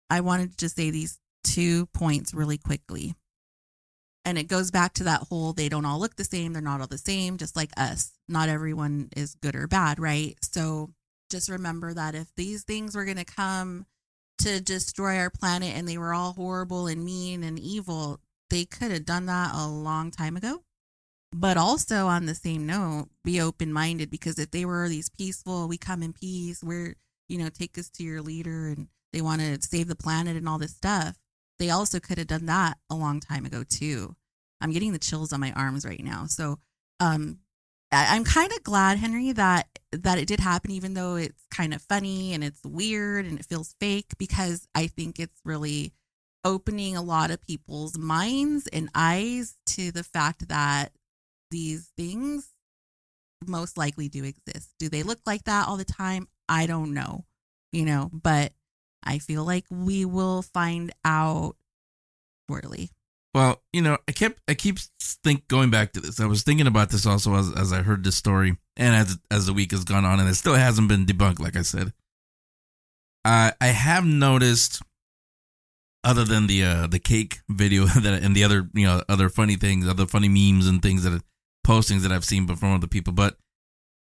I 0.09 0.21
wanted 0.21 0.51
to 0.51 0.57
just 0.57 0.75
say 0.75 0.89
these 0.89 1.19
two 1.43 1.87
points 1.87 2.33
really 2.33 2.57
quickly. 2.57 3.15
And 4.25 4.37
it 4.37 4.49
goes 4.49 4.71
back 4.71 4.93
to 4.95 5.05
that 5.05 5.21
whole 5.29 5.53
they 5.53 5.69
don't 5.69 5.85
all 5.85 5.99
look 5.99 6.17
the 6.17 6.25
same, 6.25 6.51
they're 6.53 6.61
not 6.61 6.81
all 6.81 6.87
the 6.87 6.97
same, 6.97 7.37
just 7.37 7.55
like 7.55 7.71
us. 7.77 8.11
Not 8.27 8.49
everyone 8.49 9.09
is 9.15 9.35
good 9.35 9.55
or 9.55 9.67
bad, 9.67 9.99
right? 9.99 10.35
So 10.41 10.91
just 11.29 11.49
remember 11.49 11.93
that 11.93 12.13
if 12.13 12.27
these 12.35 12.63
things 12.63 12.95
were 12.95 13.05
going 13.05 13.17
to 13.17 13.25
come 13.25 13.85
to 14.39 14.61
destroy 14.61 15.17
our 15.17 15.29
planet 15.29 15.75
and 15.75 15.87
they 15.87 15.97
were 15.97 16.13
all 16.13 16.33
horrible 16.33 16.87
and 16.87 17.03
mean 17.03 17.43
and 17.43 17.59
evil, 17.59 18.19
they 18.49 18.65
could 18.65 18.91
have 18.91 19.05
done 19.05 19.25
that 19.25 19.51
a 19.53 19.67
long 19.67 20.11
time 20.11 20.37
ago. 20.37 20.63
But 21.33 21.57
also 21.57 22.07
on 22.07 22.25
the 22.25 22.35
same 22.35 22.65
note, 22.65 23.09
be 23.23 23.41
open 23.41 23.73
minded 23.73 24.09
because 24.09 24.39
if 24.39 24.51
they 24.51 24.63
were 24.63 24.87
these 24.87 25.09
peaceful, 25.09 25.67
we 25.67 25.77
come 25.77 26.01
in 26.01 26.13
peace, 26.13 26.63
we're, 26.63 26.95
you 27.27 27.37
know, 27.37 27.49
take 27.49 27.77
us 27.77 27.89
to 27.91 28.03
your 28.03 28.21
leader 28.21 28.67
and 28.67 28.87
they 29.11 29.21
want 29.21 29.41
to 29.41 29.61
save 29.61 29.87
the 29.87 29.95
planet 29.95 30.37
and 30.37 30.47
all 30.47 30.57
this 30.57 30.75
stuff, 30.75 31.17
they 31.59 31.69
also 31.69 31.99
could 31.99 32.17
have 32.17 32.27
done 32.27 32.45
that 32.45 32.77
a 32.89 32.95
long 32.95 33.19
time 33.19 33.45
ago 33.45 33.63
too. 33.67 34.15
I'm 34.61 34.71
getting 34.71 34.93
the 34.93 34.99
chills 34.99 35.33
on 35.33 35.39
my 35.39 35.51
arms 35.51 35.85
right 35.85 36.03
now. 36.03 36.25
So 36.27 36.59
um 36.99 37.39
I'm 37.91 38.23
kind 38.25 38.51
of 38.51 38.63
glad, 38.63 38.97
Henry, 38.97 39.31
that 39.31 39.76
that 39.91 40.17
it 40.17 40.27
did 40.27 40.39
happen, 40.39 40.71
even 40.71 40.93
though 40.93 41.15
it's 41.15 41.45
kind 41.49 41.73
of 41.73 41.81
funny 41.81 42.33
and 42.33 42.43
it's 42.43 42.63
weird 42.63 43.25
and 43.25 43.39
it 43.39 43.45
feels 43.45 43.75
fake, 43.79 44.13
because 44.17 44.67
I 44.75 44.87
think 44.87 45.19
it's 45.19 45.39
really 45.45 45.93
opening 46.43 46.95
a 46.95 47.01
lot 47.01 47.31
of 47.31 47.41
people's 47.41 47.97
minds 47.97 48.67
and 48.67 48.89
eyes 48.95 49.55
to 49.65 49.91
the 49.91 50.03
fact 50.03 50.47
that 50.49 50.91
these 51.51 51.91
things 51.97 52.49
most 53.45 53.77
likely 53.77 54.09
do 54.09 54.23
exist. 54.23 54.73
Do 54.79 54.89
they 54.89 55.03
look 55.03 55.19
like 55.25 55.43
that 55.45 55.67
all 55.67 55.77
the 55.77 55.85
time? 55.85 56.27
I 56.49 56.65
don't 56.65 56.93
know, 56.93 57.25
you 57.71 57.85
know, 57.85 58.09
but 58.11 58.53
I 59.03 59.19
feel 59.19 59.45
like 59.45 59.65
we 59.69 60.05
will 60.05 60.41
find 60.41 60.91
out 61.05 61.55
shortly. 62.49 62.91
Well, 63.33 63.61
you 63.71 63.81
know, 63.81 63.97
I 64.07 64.11
kept 64.11 64.41
I 64.47 64.53
keep 64.53 64.79
think 64.99 65.47
going 65.47 65.69
back 65.69 65.93
to 65.93 66.01
this. 66.01 66.19
I 66.19 66.25
was 66.25 66.43
thinking 66.43 66.67
about 66.67 66.89
this 66.89 67.05
also 67.05 67.35
as 67.35 67.53
as 67.53 67.71
I 67.71 67.81
heard 67.81 68.03
this 68.03 68.15
story. 68.15 68.57
And 68.77 68.95
as 68.95 69.17
as 69.29 69.45
the 69.45 69.53
week 69.53 69.71
has 69.71 69.83
gone 69.83 70.05
on, 70.05 70.19
and 70.19 70.29
it 70.29 70.35
still 70.35 70.55
hasn't 70.55 70.87
been 70.87 71.05
debunked, 71.05 71.39
like 71.39 71.57
I 71.57 71.63
said. 71.63 71.93
I 73.25 73.53
I 73.59 73.67
have 73.67 74.05
noticed, 74.05 74.81
other 76.03 76.23
than 76.23 76.47
the 76.47 76.63
uh, 76.63 76.87
the 76.87 76.99
cake 76.99 77.39
video 77.49 77.85
that 77.85 78.23
and 78.23 78.35
the 78.35 78.43
other 78.43 78.69
you 78.73 78.85
know 78.85 79.01
other 79.09 79.29
funny 79.29 79.55
things, 79.55 79.87
other 79.87 80.05
funny 80.05 80.29
memes 80.29 80.67
and 80.67 80.81
things 80.81 81.03
that 81.03 81.21
postings 81.65 82.01
that 82.03 82.11
I've 82.11 82.25
seen 82.25 82.47
from 82.47 82.73
other 82.73 82.87
people, 82.87 83.13
but 83.13 83.37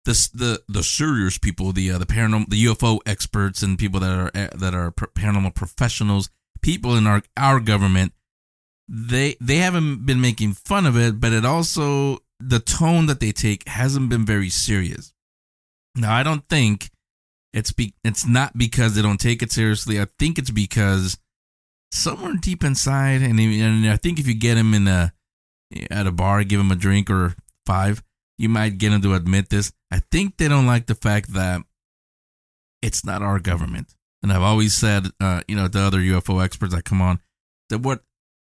this 0.04 0.28
the 0.28 0.62
the 0.68 0.82
serious 0.82 1.36
people, 1.36 1.72
the 1.72 1.90
uh, 1.90 1.98
the 1.98 2.06
paranormal, 2.06 2.48
the 2.48 2.64
UFO 2.66 3.00
experts, 3.04 3.62
and 3.62 3.78
people 3.78 4.00
that 4.00 4.16
are 4.18 4.30
uh, 4.34 4.56
that 4.56 4.74
are 4.74 4.92
paranormal 4.92 5.54
professionals, 5.54 6.30
people 6.62 6.96
in 6.96 7.06
our 7.06 7.22
our 7.36 7.60
government, 7.60 8.12
they 8.88 9.36
they 9.40 9.56
haven't 9.56 10.06
been 10.06 10.20
making 10.20 10.52
fun 10.52 10.86
of 10.86 10.96
it, 10.96 11.20
but 11.20 11.32
it 11.32 11.44
also 11.44 12.20
the 12.40 12.60
tone 12.60 13.06
that 13.06 13.20
they 13.20 13.32
take 13.32 13.66
hasn't 13.68 14.08
been 14.08 14.26
very 14.26 14.50
serious. 14.50 15.12
Now, 15.94 16.14
I 16.14 16.22
don't 16.22 16.46
think 16.48 16.90
it's 17.52 17.72
be 17.72 17.94
it's 18.04 18.26
not 18.26 18.56
because 18.58 18.94
they 18.94 19.02
don't 19.02 19.20
take 19.20 19.42
it 19.42 19.50
seriously. 19.50 20.00
I 20.00 20.06
think 20.18 20.38
it's 20.38 20.50
because 20.50 21.18
somewhere 21.90 22.34
deep 22.40 22.62
inside, 22.62 23.22
and, 23.22 23.40
and 23.40 23.88
I 23.88 23.96
think 23.96 24.18
if 24.18 24.26
you 24.26 24.34
get 24.34 24.58
him 24.58 24.74
in 24.74 24.86
a 24.86 25.12
at 25.90 26.06
a 26.06 26.12
bar, 26.12 26.44
give 26.44 26.60
him 26.60 26.70
a 26.70 26.76
drink 26.76 27.10
or 27.10 27.34
five, 27.64 28.02
you 28.38 28.48
might 28.48 28.78
get 28.78 28.92
him 28.92 29.02
to 29.02 29.14
admit 29.14 29.48
this. 29.48 29.72
I 29.90 30.00
think 30.10 30.36
they 30.36 30.48
don't 30.48 30.66
like 30.66 30.86
the 30.86 30.94
fact 30.94 31.32
that 31.32 31.62
it's 32.82 33.04
not 33.04 33.22
our 33.22 33.38
government. 33.38 33.94
And 34.22 34.32
I've 34.32 34.42
always 34.42 34.74
said, 34.74 35.06
uh, 35.20 35.42
you 35.48 35.56
know, 35.56 35.68
to 35.68 35.78
other 35.78 35.98
UFO 35.98 36.44
experts 36.44 36.74
that 36.74 36.84
come 36.84 37.00
on, 37.00 37.20
that 37.70 37.78
what 37.78 38.02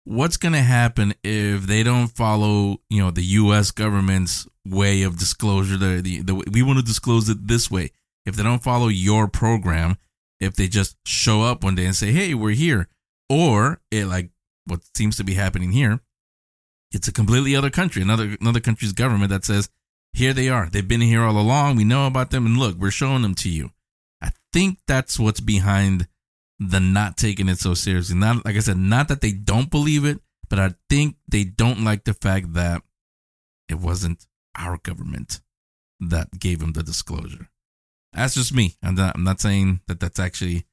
what's 0.07 0.37
going 0.37 0.53
to 0.53 0.63
happen 0.63 1.15
if 1.23 1.67
they 1.67 1.83
don't 1.83 2.07
follow, 2.07 2.81
you 2.89 3.03
know, 3.03 3.11
the 3.11 3.25
U.S. 3.25 3.73
government's 3.73 4.47
way 4.65 5.03
of 5.03 5.19
disclosure? 5.19 5.77
The, 5.77 6.01
the, 6.01 6.23
the 6.23 6.35
we 6.51 6.63
want 6.63 6.79
to 6.79 6.85
disclose 6.85 7.29
it 7.29 7.47
this 7.47 7.71
way. 7.71 7.91
If 8.25 8.37
they 8.37 8.43
don't 8.43 8.63
follow 8.63 8.89
your 8.89 9.29
program, 9.29 9.99
if 10.41 10.55
they 10.55 10.69
just 10.69 10.97
show 11.05 11.43
up 11.43 11.63
one 11.63 11.75
day 11.75 11.85
and 11.85 11.95
say, 11.95 12.13
"Hey, 12.13 12.35
we're 12.35 12.51
here," 12.51 12.89
or 13.29 13.81
it 13.91 14.07
like 14.07 14.31
what 14.65 14.81
seems 14.97 15.17
to 15.17 15.25
be 15.25 15.35
happening 15.35 15.73
here, 15.73 16.01
it's 16.93 17.09
a 17.09 17.13
completely 17.13 17.55
other 17.55 17.71
country, 17.71 18.03
another 18.03 18.37
another 18.41 18.61
country's 18.61 18.93
government 18.93 19.31
that 19.31 19.45
says, 19.45 19.69
"Here 20.13 20.33
they 20.33 20.49
are. 20.49 20.69
They've 20.71 20.87
been 20.87 21.01
here 21.01 21.23
all 21.23 21.39
along. 21.39 21.77
We 21.77 21.85
know 21.85 22.07
about 22.07 22.31
them, 22.31 22.47
and 22.47 22.57
look, 22.57 22.77
we're 22.77 22.91
showing 22.91 23.23
them 23.23 23.35
to 23.37 23.49
you." 23.49 23.71
I 24.23 24.31
think 24.53 24.79
that's 24.87 25.19
what's 25.19 25.41
behind 25.41 26.09
the 26.59 26.81
not 26.81 27.17
taking 27.17 27.49
it 27.49 27.59
so 27.59 27.75
seriously. 27.75 28.17
Not 28.17 28.45
like 28.45 28.57
I 28.57 28.61
said, 28.61 28.79
not 28.79 29.09
that 29.09 29.21
they 29.21 29.33
don't 29.33 29.71
believe 29.71 30.05
it, 30.05 30.21
but 30.49 30.59
I 30.59 30.75
think 30.89 31.17
they 31.29 31.45
don't 31.45 31.85
like 31.85 32.05
the 32.05 32.15
fact 32.15 32.55
that 32.55 32.83
it 33.69 33.77
wasn't 33.77 34.27
our 34.57 34.79
government 34.79 35.41
that 36.01 36.39
gave 36.39 36.61
them 36.61 36.73
the 36.73 36.83
disclosure. 36.83 37.49
That's 38.13 38.35
just 38.35 38.55
me. 38.55 38.77
I'm 38.83 38.95
not, 38.95 39.17
I'm 39.17 39.25
not 39.25 39.41
saying 39.41 39.81
that 39.89 40.01
that's 40.01 40.19
actually 40.19 40.67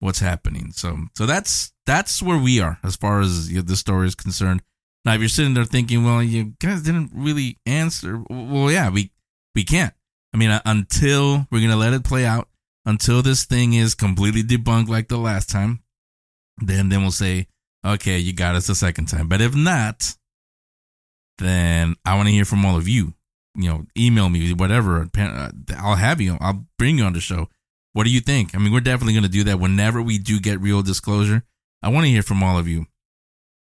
what's 0.00 0.20
happening. 0.20 0.72
So, 0.72 0.96
so 1.16 1.26
that's 1.26 1.72
that's 1.86 2.22
where 2.22 2.38
we 2.38 2.60
are 2.60 2.78
as 2.84 2.96
far 2.96 3.20
as 3.20 3.50
you 3.50 3.56
know, 3.56 3.62
this 3.62 3.80
story 3.80 4.06
is 4.06 4.14
concerned. 4.14 4.62
Now, 5.04 5.14
if 5.14 5.20
you're 5.20 5.28
sitting 5.28 5.54
there 5.54 5.64
thinking, 5.64 6.04
well, 6.04 6.22
you 6.22 6.54
guys 6.60 6.82
didn't 6.82 7.10
really 7.14 7.58
answer. 7.64 8.22
Well, 8.28 8.70
yeah, 8.70 8.90
we 8.90 9.12
we 9.54 9.64
can't. 9.64 9.94
I 10.34 10.36
mean, 10.36 10.60
until 10.64 11.46
we're 11.50 11.60
gonna 11.60 11.76
let 11.76 11.94
it 11.94 12.04
play 12.04 12.26
out, 12.26 12.48
until 12.86 13.20
this 13.20 13.44
thing 13.44 13.74
is 13.74 13.94
completely 13.94 14.42
debunked 14.42 14.88
like 14.88 15.08
the 15.08 15.18
last 15.18 15.50
time, 15.50 15.82
then 16.58 16.88
then 16.88 17.02
we'll 17.02 17.10
say, 17.10 17.48
okay, 17.84 18.18
you 18.18 18.32
got 18.32 18.54
us 18.54 18.66
the 18.66 18.74
second 18.74 19.06
time. 19.06 19.28
But 19.28 19.40
if 19.42 19.54
not, 19.54 20.14
then 21.38 21.96
I 22.04 22.14
want 22.16 22.28
to 22.28 22.32
hear 22.32 22.44
from 22.44 22.64
all 22.64 22.76
of 22.76 22.88
you. 22.88 23.12
You 23.54 23.70
know, 23.70 23.86
email 23.96 24.28
me, 24.28 24.52
whatever. 24.52 25.08
uh, 25.18 25.50
I'll 25.76 25.96
have 25.96 26.20
you. 26.20 26.36
I'll 26.40 26.66
bring 26.78 26.98
you 26.98 27.04
on 27.04 27.12
the 27.14 27.20
show. 27.20 27.48
What 27.92 28.04
do 28.04 28.10
you 28.10 28.20
think? 28.20 28.54
I 28.54 28.58
mean, 28.58 28.72
we're 28.72 28.80
definitely 28.80 29.14
going 29.14 29.22
to 29.24 29.30
do 29.30 29.44
that 29.44 29.58
whenever 29.58 30.02
we 30.02 30.18
do 30.18 30.38
get 30.38 30.60
real 30.60 30.82
disclosure. 30.82 31.42
I 31.82 31.88
want 31.88 32.04
to 32.04 32.10
hear 32.10 32.22
from 32.22 32.42
all 32.42 32.58
of 32.58 32.68
you. 32.68 32.86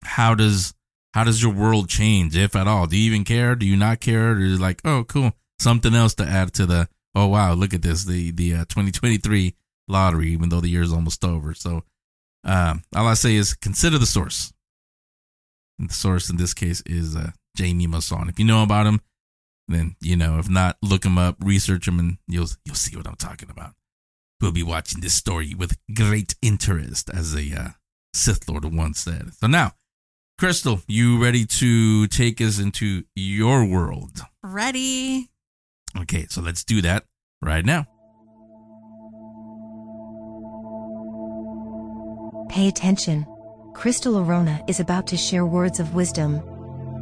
How 0.05 0.35
does 0.35 0.75
how 1.13 1.25
does 1.25 1.43
your 1.43 1.53
world 1.53 1.89
change, 1.91 2.37
if 2.37 2.57
at 2.57 2.67
all? 2.67 2.87
Do 2.87 2.97
you 2.97 3.05
even 3.07 3.25
care? 3.25 3.55
Do 3.55 3.67
you 3.67 3.77
not 3.77 4.01
care? 4.01 4.33
Or 4.33 4.41
is 4.41 4.61
like, 4.61 4.81
oh, 4.85 5.05
cool, 5.05 5.33
something 5.59 5.95
else 5.95 6.15
to 6.15 6.25
add 6.25 6.55
to 6.55 6.67
the. 6.67 6.89
Oh 7.15 7.27
wow, 7.27 7.53
look 7.53 7.75
at 7.75 7.83
this, 7.83 8.05
the 8.05 8.31
the 8.31 8.55
uh, 8.55 8.65
2023 8.65 9.55
lottery, 9.89 10.31
even 10.31 10.49
though 10.49 10.61
the 10.61 10.69
year 10.69 10.83
is 10.83 10.93
almost 10.93 11.25
over. 11.25 11.55
So, 11.55 11.85
uh, 12.45 12.77
all 12.95 13.07
I 13.07 13.15
say 13.15 13.35
is 13.35 13.55
consider 13.55 13.99
the 13.99 14.07
source. 14.07 14.53
And 15.79 15.91
the 15.91 15.95
source 15.95 16.31
in 16.31 16.37
this 16.37 16.55
case 16.55 16.83
is 16.87 17.17
uh, 17.17 17.33
Jamie 17.57 17.87
Maussan. 17.87 18.29
If 18.29 18.39
you 18.39 18.45
know 18.45 18.63
about 18.63 18.87
him, 18.87 19.01
then 19.69 19.97
you 20.01 20.17
know. 20.17 20.39
If 20.39 20.49
not, 20.49 20.77
look 20.83 21.05
him 21.05 21.19
up, 21.19 21.37
research 21.41 21.87
him, 21.87 21.99
and 21.99 22.19
you'll 22.27 22.49
you'll 22.65 22.75
see 22.75 22.97
what 22.97 23.07
I'm 23.07 23.17
talking 23.17 23.51
about. 23.51 23.75
We'll 24.41 24.53
be 24.53 24.63
watching 24.63 25.01
this 25.01 25.15
story 25.15 25.55
with 25.55 25.79
great 25.95 26.35
interest, 26.43 27.11
as 27.11 27.35
a 27.35 27.55
uh, 27.55 27.69
Sith 28.15 28.49
Lord 28.49 28.65
once 28.65 29.01
said. 29.01 29.33
So 29.35 29.47
now, 29.47 29.73
Crystal, 30.39 30.83
you 30.89 31.23
ready 31.23 31.45
to 31.47 32.07
take 32.09 32.41
us 32.41 32.59
into 32.59 33.05
your 33.15 33.65
world? 33.65 34.23
Ready? 34.43 35.32
Okay, 35.99 36.27
so 36.29 36.41
let's 36.41 36.65
do 36.65 36.81
that 36.83 37.05
right 37.43 37.65
now. 37.65 37.87
Pay 42.49 42.69
attention. 42.69 43.27
Crystal 43.75 44.15
Orona 44.15 44.63
is 44.69 44.81
about 44.81 45.07
to 45.09 45.17
share 45.17 45.47
words 45.47 45.81
of 45.81 45.95
wisdom, 45.95 46.43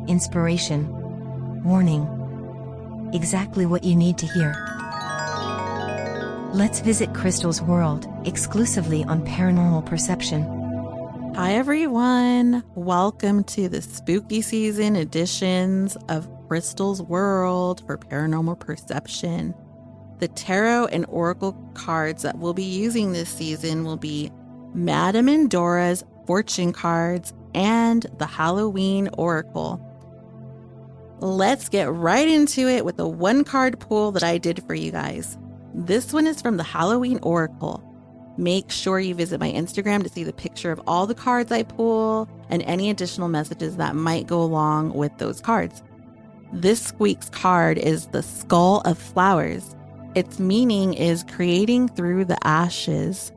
inspiration, 0.07 0.89
warning. 1.65 2.07
Exactly 3.13 3.67
what 3.67 3.85
you 3.85 3.97
need 3.97 4.19
to 4.19 4.27
hear. 4.27 4.55
Let's 6.53 6.81
visit 6.81 7.15
Crystal's 7.15 7.63
world 7.63 8.09
exclusively 8.25 9.05
on 9.05 9.25
Paranormal 9.25 9.87
Perception. 9.87 10.43
Hi, 11.37 11.53
everyone. 11.53 12.65
Welcome 12.75 13.45
to 13.45 13.69
the 13.69 13.83
spooky 13.83 14.43
season 14.43 14.97
editions 14.97 15.97
of 16.09 16.29
Crystal's 16.51 17.01
World 17.01 17.81
for 17.87 17.97
Paranormal 17.97 18.59
Perception. 18.59 19.55
The 20.19 20.27
tarot 20.27 20.87
and 20.87 21.07
oracle 21.09 21.53
cards 21.75 22.23
that 22.23 22.39
we'll 22.39 22.55
be 22.55 22.65
using 22.65 23.13
this 23.13 23.29
season 23.29 23.85
will 23.85 23.97
be 23.97 24.33
Madame 24.75 25.29
Endora's 25.29 26.05
fortune 26.27 26.73
cards 26.73 27.33
and 27.55 28.05
the 28.19 28.27
Halloween 28.27 29.09
oracle. 29.17 29.81
Let's 31.21 31.69
get 31.69 31.89
right 31.89 32.27
into 32.27 32.67
it 32.67 32.85
with 32.85 32.97
the 32.97 33.07
one 33.07 33.45
card 33.45 33.79
pull 33.79 34.11
that 34.11 34.25
I 34.25 34.37
did 34.37 34.65
for 34.67 34.75
you 34.75 34.91
guys. 34.91 35.39
This 35.73 36.13
one 36.13 36.27
is 36.27 36.43
from 36.43 36.57
the 36.57 36.65
Halloween 36.65 37.21
oracle. 37.23 37.81
Make 38.37 38.73
sure 38.73 38.99
you 38.99 39.15
visit 39.15 39.39
my 39.39 39.53
Instagram 39.53 40.03
to 40.03 40.09
see 40.09 40.25
the 40.25 40.33
picture 40.33 40.73
of 40.73 40.81
all 40.89 41.07
the 41.07 41.15
cards 41.15 41.53
I 41.53 41.63
pull 41.63 42.29
and 42.49 42.61
any 42.63 42.91
additional 42.91 43.29
messages 43.29 43.77
that 43.77 43.95
might 43.95 44.27
go 44.27 44.43
along 44.43 44.95
with 44.95 45.17
those 45.19 45.41
cards. 45.41 45.85
This 46.53 46.93
week's 46.99 47.29
card 47.29 47.79
is 47.79 48.09
the 48.09 48.25
Skull 48.25 48.81
of 48.81 48.99
Flowers. 48.99 49.77
Its 50.17 50.41
meaning 50.41 50.95
is 50.95 51.25
creating 51.31 51.87
through 51.87 52.25
the 52.25 52.45
ashes. 52.45 53.31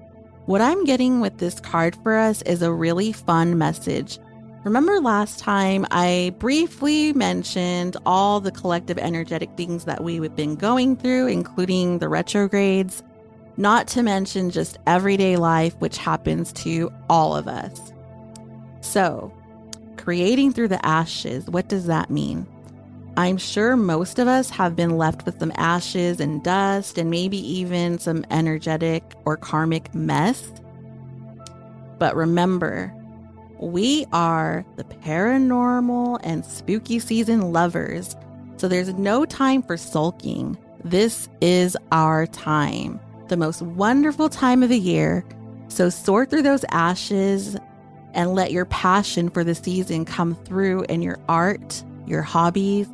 What 0.48 0.62
I'm 0.62 0.84
getting 0.84 1.22
with 1.22 1.38
this 1.38 1.60
card 1.60 1.96
for 2.02 2.18
us 2.18 2.42
is 2.42 2.64
a 2.64 2.74
really 2.74 3.12
fun 3.12 3.60
message. 3.60 4.18
Remember 4.64 5.00
last 5.00 5.38
time 5.38 5.86
I 5.92 6.34
briefly 6.40 7.14
mentioned 7.14 7.98
all 8.04 8.40
the 8.40 8.52
collective 8.52 8.98
energetic 8.98 9.52
things 9.58 9.86
that 9.86 10.04
we've 10.04 10.36
been 10.36 10.56
going 10.56 10.96
through, 10.96 11.28
including 11.28 12.00
the 12.00 12.10
retrogrades, 12.10 13.04
not 13.58 13.88
to 13.90 14.02
mention 14.02 14.50
just 14.50 14.80
everyday 14.88 15.38
life, 15.38 15.76
which 15.78 16.00
happens 16.00 16.52
to 16.54 16.92
all 17.12 17.36
of 17.36 17.48
us. 17.48 17.94
So, 18.82 19.32
creating 19.98 20.54
through 20.54 20.70
the 20.70 20.84
ashes, 20.84 21.48
what 21.48 21.68
does 21.68 21.86
that 21.86 22.10
mean? 22.10 22.48
I'm 23.16 23.38
sure 23.38 23.78
most 23.78 24.18
of 24.18 24.28
us 24.28 24.50
have 24.50 24.76
been 24.76 24.98
left 24.98 25.26
with 25.26 25.40
some 25.40 25.52
ashes 25.56 26.20
and 26.20 26.44
dust 26.44 26.98
and 26.98 27.12
maybe 27.12 27.38
even 27.38 28.00
some 28.00 28.26
energetic 28.32 29.04
or 29.24 29.38
karmic 29.38 29.94
mess. 29.94 30.52
But 32.00 32.16
remember, 32.16 32.92
we 33.60 34.08
are 34.12 34.66
the 34.78 34.84
paranormal 34.84 36.22
and 36.24 36.44
spooky 36.44 36.98
season 36.98 37.54
lovers, 37.54 38.16
so 38.58 38.68
there's 38.68 38.94
no 38.96 39.26
time 39.26 39.62
for 39.62 39.78
sulking. 39.78 40.58
This 40.84 41.30
is 41.40 41.78
our 41.92 42.26
time, 42.26 43.00
the 43.28 43.38
most 43.38 43.62
wonderful 43.62 44.28
time 44.28 44.64
of 44.64 44.70
the 44.70 44.80
year. 44.80 45.24
So 45.68 45.90
sort 45.90 46.32
through 46.32 46.42
those 46.42 46.66
ashes 46.72 47.58
and 48.16 48.34
let 48.34 48.52
your 48.52 48.66
passion 48.66 49.30
for 49.30 49.44
the 49.44 49.56
season 49.56 50.04
come 50.04 50.34
through 50.34 50.84
in 50.90 51.04
your 51.04 51.20
art, 51.30 51.84
your 52.08 52.24
hobbies, 52.24 52.88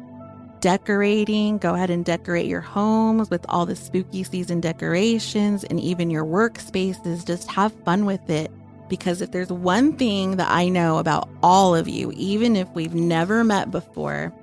decorating. 0.62 1.58
Go 1.60 1.76
ahead 1.76 1.90
and 1.90 2.06
decorate 2.06 2.48
your 2.48 2.62
homes 2.62 3.30
with 3.30 3.46
all 3.50 3.66
the 3.66 3.76
spooky 3.76 4.24
season 4.24 4.62
decorations 4.62 5.64
and 5.64 5.80
even 5.80 6.10
your 6.12 6.26
workspaces. 6.26 7.26
Just 7.26 7.50
have 7.52 7.74
fun 7.86 8.06
with 8.06 8.30
it. 8.30 8.52
Because 8.90 9.22
if 9.22 9.32
there's 9.32 9.52
one 9.52 9.98
thing 9.98 10.38
that 10.38 10.50
I 10.52 10.70
know 10.70 10.98
about 10.98 11.30
all 11.44 11.76
of 11.76 11.88
you, 11.88 12.12
even 12.16 12.56
if 12.56 12.70
we've 12.72 12.96
never 12.96 13.44
met 13.44 13.72
before, 13.72 14.34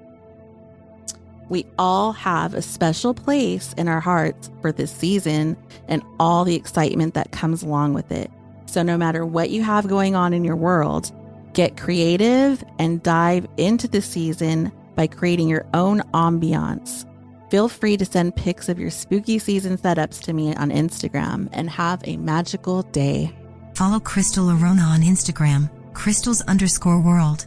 We 1.49 1.65
all 1.79 2.13
have 2.13 2.55
a 2.55 2.63
special 2.63 3.15
place 3.15 3.73
in 3.75 3.87
our 3.89 4.01
hearts 4.01 4.51
for 4.61 4.73
this 4.73 4.91
season 4.91 5.57
and 5.89 6.03
all 6.19 6.45
the 6.45 6.57
excitement 6.57 7.15
that 7.15 7.31
comes 7.31 7.63
along 7.63 7.95
with 7.95 8.11
it. 8.11 8.31
So, 8.67 8.83
no 8.83 8.99
matter 8.99 9.25
what 9.25 9.51
you 9.51 9.63
have 9.63 9.87
going 9.87 10.17
on 10.17 10.33
in 10.35 10.45
your 10.45 10.57
world, 10.57 11.13
get 11.53 11.77
creative 11.77 12.65
and 12.79 13.03
dive 13.03 13.47
into 13.57 13.87
the 13.87 14.03
season 14.03 14.73
by 14.97 15.07
creating 15.07 15.49
your 15.49 15.67
own 15.75 16.01
ambiance. 16.13 17.05
Feel 17.51 17.69
free 17.69 17.97
to 17.97 18.05
send 18.05 18.35
pics 18.35 18.69
of 18.69 18.79
your 18.79 18.91
spooky 18.91 19.39
season 19.39 19.79
setups 19.79 20.21
to 20.23 20.33
me 20.33 20.55
on 20.57 20.71
Instagram 20.71 21.49
and 21.53 21.71
have 21.71 22.01
a 22.05 22.17
magical 22.17 22.83
day. 22.83 23.33
Follow 23.77 24.01
Crystal 24.01 24.47
Orona 24.47 24.83
on 24.83 25.03
Instagram, 25.03 25.71
crystals 25.93 26.41
underscore 26.43 27.01
world. 27.01 27.47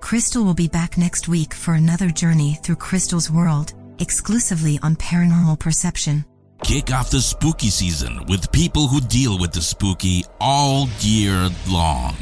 Crystal 0.00 0.44
will 0.44 0.54
be 0.54 0.68
back 0.68 0.98
next 0.98 1.28
week 1.28 1.54
for 1.54 1.74
another 1.74 2.10
journey 2.10 2.58
through 2.62 2.76
Crystal's 2.76 3.30
world, 3.30 3.74
exclusively 3.98 4.78
on 4.82 4.96
Paranormal 4.96 5.58
Perception. 5.58 6.24
Kick 6.64 6.90
off 6.90 7.10
the 7.10 7.20
spooky 7.20 7.68
season 7.68 8.24
with 8.26 8.50
people 8.50 8.88
who 8.88 9.00
deal 9.00 9.38
with 9.38 9.52
the 9.52 9.60
spooky 9.60 10.24
all 10.40 10.88
year 11.00 11.48
long. 11.68 12.16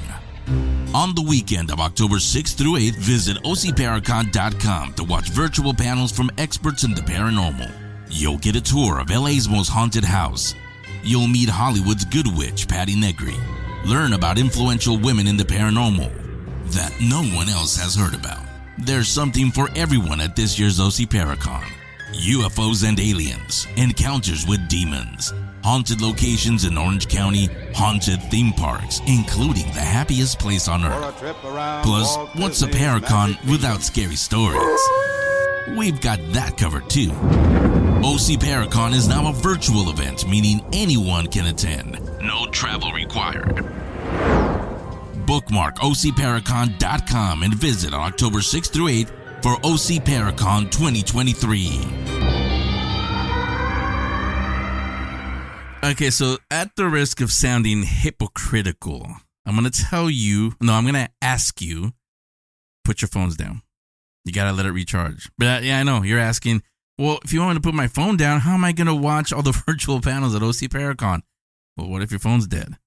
On 0.94 1.14
the 1.14 1.24
weekend 1.26 1.70
of 1.70 1.80
October 1.80 2.16
6th 2.16 2.56
through 2.56 2.74
8th, 2.74 2.96
visit 2.96 3.36
ocparacon.com 3.44 4.94
to 4.94 5.04
watch 5.04 5.30
virtual 5.30 5.74
panels 5.74 6.12
from 6.12 6.30
experts 6.38 6.84
in 6.84 6.94
the 6.94 7.00
paranormal. 7.00 7.70
You'll 8.10 8.38
get 8.38 8.56
a 8.56 8.60
tour 8.60 9.00
of 9.00 9.10
LA's 9.10 9.48
most 9.48 9.68
haunted 9.68 10.04
house. 10.04 10.54
You'll 11.02 11.26
meet 11.26 11.48
Hollywood's 11.48 12.04
good 12.04 12.26
witch, 12.36 12.68
Patti 12.68 12.94
Negri. 12.94 13.34
Learn 13.84 14.12
about 14.12 14.38
influential 14.38 14.96
women 14.98 15.26
in 15.26 15.36
the 15.36 15.44
paranormal 15.44 16.10
that 16.72 16.94
no 17.00 17.22
one 17.36 17.48
else 17.48 17.76
has 17.76 17.94
heard 17.94 18.14
about. 18.14 18.44
There's 18.78 19.08
something 19.08 19.50
for 19.50 19.68
everyone 19.76 20.20
at 20.20 20.36
this 20.36 20.58
year's 20.58 20.80
OC 20.80 21.08
Paracon. 21.10 21.64
UFOs 22.14 22.88
and 22.88 22.98
aliens, 22.98 23.66
encounters 23.76 24.46
with 24.46 24.68
demons, 24.68 25.32
haunted 25.62 26.00
locations 26.00 26.64
in 26.64 26.78
Orange 26.78 27.08
County, 27.08 27.48
haunted 27.74 28.22
theme 28.30 28.52
parks, 28.52 29.00
including 29.06 29.66
the 29.66 29.80
happiest 29.80 30.38
place 30.38 30.68
on 30.68 30.84
earth. 30.84 31.14
Plus, 31.82 32.16
what's 32.36 32.62
a 32.62 32.68
Paracon 32.68 33.36
without 33.50 33.82
scary 33.82 34.16
stories? 34.16 34.80
We've 35.76 36.00
got 36.00 36.20
that 36.32 36.56
covered 36.56 36.88
too. 36.88 37.10
OC 37.10 38.38
Paracon 38.40 38.94
is 38.94 39.08
now 39.08 39.28
a 39.28 39.32
virtual 39.32 39.90
event, 39.90 40.28
meaning 40.28 40.64
anyone 40.72 41.26
can 41.26 41.46
attend. 41.46 42.00
No 42.20 42.46
travel 42.46 42.92
required. 42.92 43.56
Bookmark 45.26 45.76
ocparacon.com 45.76 47.42
and 47.42 47.54
visit 47.54 47.94
on 47.94 48.00
October 48.00 48.38
6th 48.38 48.70
through 48.70 48.88
8th 48.88 49.23
for 49.44 49.56
OC 49.56 50.00
Paracon 50.00 50.70
2023. 50.70 51.82
Okay, 55.84 56.08
so 56.08 56.38
at 56.50 56.74
the 56.76 56.88
risk 56.88 57.20
of 57.20 57.30
sounding 57.30 57.82
hypocritical, 57.82 59.06
I'm 59.44 59.54
going 59.54 59.70
to 59.70 59.82
tell 59.84 60.08
you, 60.08 60.54
no, 60.62 60.72
I'm 60.72 60.84
going 60.84 60.94
to 60.94 61.10
ask 61.20 61.60
you, 61.60 61.92
put 62.86 63.02
your 63.02 63.10
phones 63.10 63.36
down. 63.36 63.60
You 64.24 64.32
got 64.32 64.44
to 64.44 64.54
let 64.54 64.64
it 64.64 64.72
recharge. 64.72 65.30
But 65.36 65.46
uh, 65.46 65.60
yeah, 65.62 65.78
I 65.78 65.82
know 65.82 66.02
you're 66.02 66.18
asking, 66.18 66.62
well, 66.96 67.18
if 67.22 67.30
you 67.34 67.40
want 67.40 67.50
me 67.50 67.56
to 67.56 67.60
put 67.60 67.74
my 67.74 67.86
phone 67.86 68.16
down, 68.16 68.40
how 68.40 68.54
am 68.54 68.64
I 68.64 68.72
going 68.72 68.86
to 68.86 68.94
watch 68.94 69.30
all 69.30 69.42
the 69.42 69.52
virtual 69.66 70.00
panels 70.00 70.34
at 70.34 70.42
OC 70.42 70.70
Paracon? 70.70 71.20
Well, 71.76 71.90
what 71.90 72.00
if 72.00 72.10
your 72.10 72.18
phone's 72.18 72.46
dead? 72.46 72.78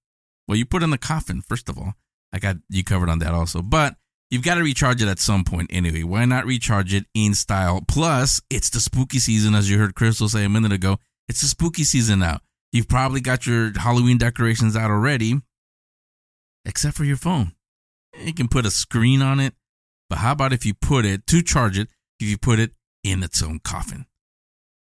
Well, 0.47 0.57
you 0.57 0.65
put 0.65 0.81
in 0.81 0.89
the 0.89 0.97
coffin, 0.97 1.43
first 1.43 1.69
of 1.69 1.77
all. 1.77 1.93
I 2.33 2.39
got 2.39 2.55
you 2.67 2.83
covered 2.83 3.09
on 3.09 3.19
that 3.19 3.35
also. 3.35 3.61
But 3.61 3.95
you've 4.29 4.43
got 4.43 4.55
to 4.55 4.63
recharge 4.63 5.01
it 5.01 5.07
at 5.07 5.19
some 5.19 5.43
point 5.43 5.69
anyway. 5.71 6.03
Why 6.03 6.25
not 6.25 6.45
recharge 6.45 6.93
it 6.93 7.05
in 7.13 7.33
style? 7.33 7.83
Plus, 7.87 8.41
it's 8.49 8.69
the 8.69 8.79
spooky 8.79 9.19
season, 9.19 9.55
as 9.55 9.69
you 9.69 9.77
heard 9.77 9.95
Crystal 9.95 10.29
say 10.29 10.45
a 10.45 10.49
minute 10.49 10.71
ago. 10.71 10.97
It's 11.27 11.41
the 11.41 11.47
spooky 11.47 11.83
season 11.83 12.19
now. 12.19 12.39
You've 12.71 12.87
probably 12.87 13.21
got 13.21 13.47
your 13.47 13.71
Halloween 13.77 14.17
decorations 14.17 14.75
out 14.75 14.91
already, 14.91 15.39
except 16.65 16.97
for 16.97 17.05
your 17.05 17.17
phone. 17.17 17.53
You 18.23 18.33
can 18.33 18.47
put 18.47 18.65
a 18.65 18.71
screen 18.71 19.21
on 19.21 19.39
it, 19.39 19.53
but 20.09 20.19
how 20.19 20.33
about 20.33 20.53
if 20.53 20.65
you 20.65 20.73
put 20.73 21.05
it 21.05 21.27
to 21.27 21.41
charge 21.41 21.77
it, 21.77 21.89
if 22.19 22.27
you 22.27 22.37
put 22.37 22.59
it 22.59 22.71
in 23.03 23.23
its 23.23 23.41
own 23.41 23.59
coffin? 23.63 24.05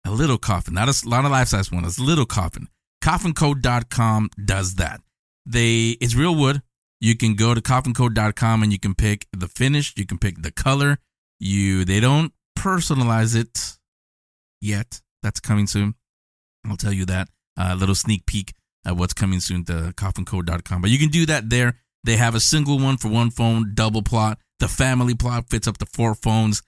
A 0.05 0.11
little 0.11 0.38
coffin, 0.38 0.75
not 0.75 0.88
a 0.88 1.09
lot 1.09 1.25
of 1.25 1.31
life 1.31 1.49
size 1.49 1.73
one, 1.73 1.85
a 1.85 1.90
little 2.03 2.27
coffin. 2.27 2.68
Coffinco.com 3.03 4.31
does 4.44 4.75
that. 4.77 5.01
They 5.47 5.97
it's 6.01 6.14
real 6.14 6.35
wood. 6.35 6.62
You 7.00 7.16
can 7.16 7.35
go 7.35 7.54
to 7.54 7.61
coffinco.com 7.61 8.62
and 8.62 8.72
you 8.72 8.78
can 8.78 8.94
pick 8.94 9.26
the 9.33 9.48
finish, 9.48 9.94
you 9.96 10.07
can 10.07 10.18
pick 10.18 10.42
the 10.42 10.50
color. 10.50 10.98
You 11.38 11.85
they 11.85 12.00
don't 12.00 12.33
personalize 12.59 13.37
it 13.37 13.76
yet. 14.61 15.00
That's 15.22 15.40
coming 15.40 15.66
soon. 15.66 15.94
I'll 16.66 16.76
tell 16.76 16.92
you 16.92 17.04
that. 17.07 17.28
A 17.59 17.70
uh, 17.70 17.74
little 17.74 17.94
sneak 17.94 18.26
peek 18.26 18.54
at 18.87 18.96
what's 18.96 19.14
coming 19.14 19.40
soon 19.40 19.64
to 19.64 19.92
coffinco.com. 19.96 20.80
But 20.80 20.90
you 20.90 20.98
can 20.98 21.09
do 21.09 21.26
that 21.26 21.50
there. 21.50 21.78
They 22.04 22.16
have 22.16 22.35
a 22.35 22.40
single 22.40 22.78
one 22.78 22.96
for 22.98 23.09
one 23.09 23.30
phone, 23.30 23.72
double 23.74 24.02
plot. 24.02 24.38
The 24.61 24.68
family 24.68 25.14
plot 25.14 25.48
fits 25.48 25.66
up 25.66 25.78
to 25.78 25.87
four 25.87 26.14
phones, 26.14 26.62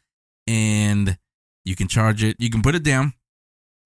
and 0.46 1.18
you 1.64 1.76
can 1.76 1.88
charge 1.88 2.24
it. 2.24 2.36
You 2.38 2.50
can 2.50 2.62
put 2.62 2.74
it 2.74 2.82
down, 2.82 3.12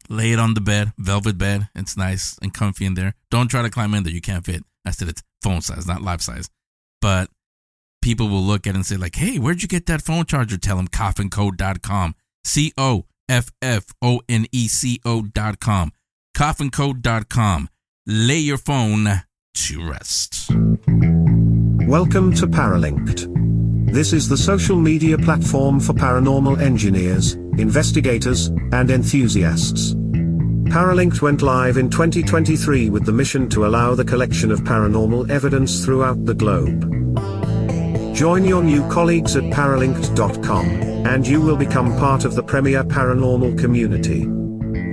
lay 0.08 0.32
it 0.32 0.38
on 0.38 0.54
the 0.54 0.60
bed, 0.60 0.92
velvet 0.96 1.36
bed. 1.36 1.68
It's 1.74 1.96
nice 1.96 2.38
and 2.40 2.54
comfy 2.54 2.86
in 2.86 2.94
there. 2.94 3.14
Don't 3.30 3.48
try 3.48 3.62
to 3.62 3.70
climb 3.70 3.94
in 3.94 4.04
there. 4.04 4.12
You 4.12 4.20
can't 4.20 4.44
fit. 4.44 4.64
I 4.84 4.92
said 4.92 5.08
it's 5.08 5.22
phone 5.42 5.60
size, 5.60 5.86
not 5.86 6.02
life 6.02 6.20
size. 6.20 6.48
But 7.00 7.30
people 8.02 8.28
will 8.28 8.42
look 8.42 8.66
at 8.66 8.70
it 8.70 8.76
and 8.76 8.86
say, 8.86 8.96
like, 8.96 9.16
hey, 9.16 9.38
where'd 9.38 9.62
you 9.62 9.68
get 9.68 9.86
that 9.86 10.02
phone 10.02 10.24
charger? 10.26 10.58
Tell 10.58 10.76
them 10.76 10.88
coffinco.com. 10.88 12.14
C 12.44 12.72
O 12.76 13.06
F 13.28 13.50
F 13.62 13.86
O 14.02 14.20
N 14.28 14.46
E 14.52 14.68
C 14.68 15.00
O.com. 15.04 15.92
Coffinco.com. 16.36 17.68
Lay 18.06 18.38
your 18.38 18.58
phone 18.58 19.22
to 19.54 19.88
rest. 19.88 20.50
Welcome 21.86 22.34
to 22.34 22.46
Paralinked. 22.46 23.92
This 23.92 24.12
is 24.12 24.28
the 24.28 24.36
social 24.36 24.76
media 24.76 25.18
platform 25.18 25.80
for 25.80 25.92
paranormal 25.92 26.60
engineers, 26.60 27.32
investigators, 27.58 28.46
and 28.72 28.90
enthusiasts. 28.90 29.94
Paralinked 30.70 31.20
went 31.20 31.42
live 31.42 31.78
in 31.78 31.90
2023 31.90 32.90
with 32.90 33.04
the 33.04 33.10
mission 33.10 33.48
to 33.48 33.66
allow 33.66 33.96
the 33.96 34.04
collection 34.04 34.52
of 34.52 34.60
paranormal 34.60 35.28
evidence 35.28 35.84
throughout 35.84 36.24
the 36.24 36.32
globe. 36.32 36.86
Join 38.14 38.44
your 38.44 38.62
new 38.62 38.88
colleagues 38.88 39.34
at 39.34 39.42
paralinked.com, 39.42 40.66
and 41.06 41.26
you 41.26 41.40
will 41.40 41.56
become 41.56 41.98
part 41.98 42.24
of 42.24 42.36
the 42.36 42.42
premier 42.44 42.84
paranormal 42.84 43.58
community. 43.58 44.28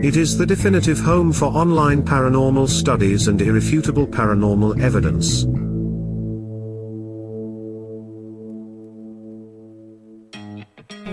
It 0.03 0.17
is 0.17 0.35
the 0.35 0.47
definitive 0.47 0.99
home 0.99 1.31
for 1.31 1.45
online 1.45 2.01
paranormal 2.01 2.69
studies 2.69 3.27
and 3.27 3.39
irrefutable 3.39 4.07
paranormal 4.07 4.81
evidence. 4.81 5.45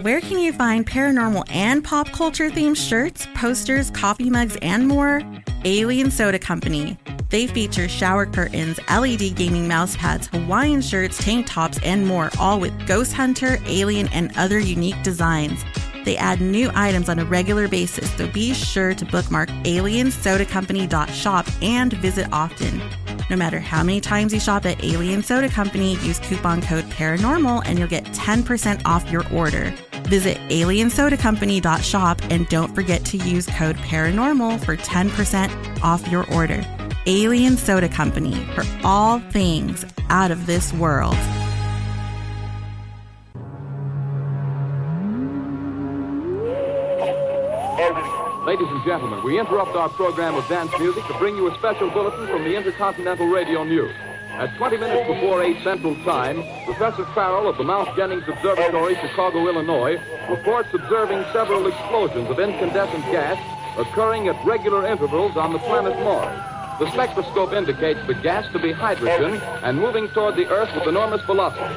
Where 0.04 0.20
can 0.20 0.38
you 0.38 0.52
find 0.52 0.86
paranormal 0.86 1.44
and 1.48 1.82
pop 1.82 2.12
culture 2.12 2.50
themed 2.50 2.76
shirts, 2.76 3.26
posters, 3.34 3.90
coffee 3.90 4.28
mugs, 4.28 4.58
and 4.60 4.86
more? 4.86 5.22
Alien 5.64 6.10
Soda 6.10 6.38
Company. 6.38 6.98
They 7.30 7.46
feature 7.46 7.88
shower 7.88 8.26
curtains, 8.26 8.78
LED 8.90 9.34
gaming 9.34 9.66
mouse 9.66 9.96
pads, 9.96 10.26
Hawaiian 10.26 10.82
shirts, 10.82 11.24
tank 11.24 11.46
tops, 11.46 11.78
and 11.82 12.06
more, 12.06 12.30
all 12.38 12.60
with 12.60 12.86
Ghost 12.86 13.14
Hunter, 13.14 13.58
Alien, 13.64 14.08
and 14.08 14.30
other 14.36 14.58
unique 14.58 15.02
designs. 15.02 15.64
They 16.04 16.18
add 16.18 16.42
new 16.42 16.70
items 16.74 17.08
on 17.08 17.18
a 17.18 17.24
regular 17.24 17.66
basis, 17.66 18.10
so 18.14 18.28
be 18.28 18.52
sure 18.52 18.92
to 18.92 19.06
bookmark 19.06 19.48
aliensodacompany.shop 19.64 21.46
and 21.62 21.94
visit 21.94 22.28
often. 22.30 22.82
No 23.30 23.36
matter 23.36 23.58
how 23.58 23.82
many 23.82 24.02
times 24.02 24.34
you 24.34 24.40
shop 24.40 24.66
at 24.66 24.84
Alien 24.84 25.22
Soda 25.22 25.48
Company, 25.48 25.96
use 26.00 26.18
coupon 26.18 26.60
code 26.60 26.84
PARANORMAL 26.90 27.62
and 27.64 27.78
you'll 27.78 27.88
get 27.88 28.04
10% 28.04 28.82
off 28.84 29.10
your 29.10 29.26
order. 29.32 29.72
Visit 30.08 30.36
aliensodacompany.shop 30.48 32.20
and 32.30 32.48
don't 32.48 32.74
forget 32.74 33.04
to 33.06 33.16
use 33.18 33.46
code 33.46 33.76
PARANORMAL 33.76 34.58
for 34.58 34.76
10% 34.76 35.82
off 35.82 36.06
your 36.10 36.30
order. 36.32 36.64
Alien 37.06 37.56
Soda 37.56 37.88
Company 37.88 38.34
for 38.54 38.64
all 38.82 39.18
things 39.18 39.84
out 40.08 40.30
of 40.30 40.46
this 40.46 40.72
world. 40.72 41.16
Ladies 48.46 48.68
and 48.68 48.84
gentlemen, 48.84 49.24
we 49.24 49.40
interrupt 49.40 49.74
our 49.74 49.88
program 49.88 50.34
of 50.34 50.46
dance 50.48 50.70
music 50.78 51.04
to 51.06 51.14
bring 51.18 51.34
you 51.34 51.50
a 51.50 51.54
special 51.58 51.90
bulletin 51.90 52.26
from 52.28 52.44
the 52.44 52.54
Intercontinental 52.54 53.26
Radio 53.26 53.64
News. 53.64 53.90
At 54.34 54.56
20 54.56 54.78
minutes 54.78 55.06
before 55.06 55.44
8 55.44 55.62
Central 55.62 55.94
Time, 56.02 56.42
Professor 56.64 57.04
Farrell 57.14 57.48
of 57.48 57.56
the 57.56 57.62
Mount 57.62 57.94
Jennings 57.96 58.26
Observatory, 58.26 58.96
Chicago, 58.96 59.46
Illinois, 59.46 59.96
reports 60.28 60.68
observing 60.74 61.24
several 61.32 61.68
explosions 61.68 62.28
of 62.28 62.40
incandescent 62.40 63.04
gas 63.12 63.38
occurring 63.78 64.26
at 64.26 64.44
regular 64.44 64.88
intervals 64.88 65.36
on 65.36 65.52
the 65.52 65.60
planet 65.60 65.96
Mars. 66.00 66.36
The 66.80 66.90
spectroscope 66.90 67.52
indicates 67.52 68.04
the 68.08 68.14
gas 68.14 68.50
to 68.52 68.58
be 68.58 68.72
hydrogen 68.72 69.40
and 69.62 69.78
moving 69.78 70.08
toward 70.08 70.34
the 70.34 70.48
Earth 70.48 70.74
with 70.74 70.88
enormous 70.88 71.22
velocity. 71.26 71.72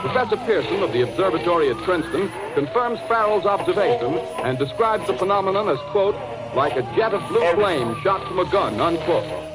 Professor 0.00 0.38
Pearson 0.38 0.82
of 0.82 0.94
the 0.94 1.02
observatory 1.02 1.68
at 1.68 1.76
Princeton 1.84 2.30
confirms 2.54 2.98
Farrell's 3.00 3.44
observation 3.44 4.16
and 4.42 4.58
describes 4.58 5.06
the 5.06 5.18
phenomenon 5.18 5.68
as, 5.68 5.78
quote, 5.92 6.16
like 6.54 6.76
a 6.76 6.82
jet 6.96 7.12
of 7.12 7.28
blue 7.28 7.52
flame 7.52 7.94
shot 8.02 8.26
from 8.26 8.38
a 8.38 8.50
gun, 8.50 8.80
unquote. 8.80 9.49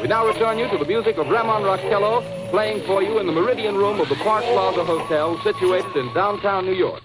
We 0.00 0.08
now 0.08 0.26
return 0.26 0.58
you 0.58 0.68
to 0.68 0.78
the 0.78 0.84
music 0.84 1.16
of 1.18 1.28
Ramon 1.28 1.62
Raquello 1.62 2.22
playing 2.50 2.86
for 2.86 3.02
you 3.02 3.18
in 3.18 3.26
the 3.26 3.32
Meridian 3.32 3.76
Room 3.76 4.00
of 4.00 4.08
the 4.08 4.14
Park 4.16 4.44
Plaza 4.44 4.84
Hotel 4.84 5.40
situated 5.42 5.96
in 5.96 6.12
downtown 6.14 6.66
New 6.66 6.74
York. 6.74 7.02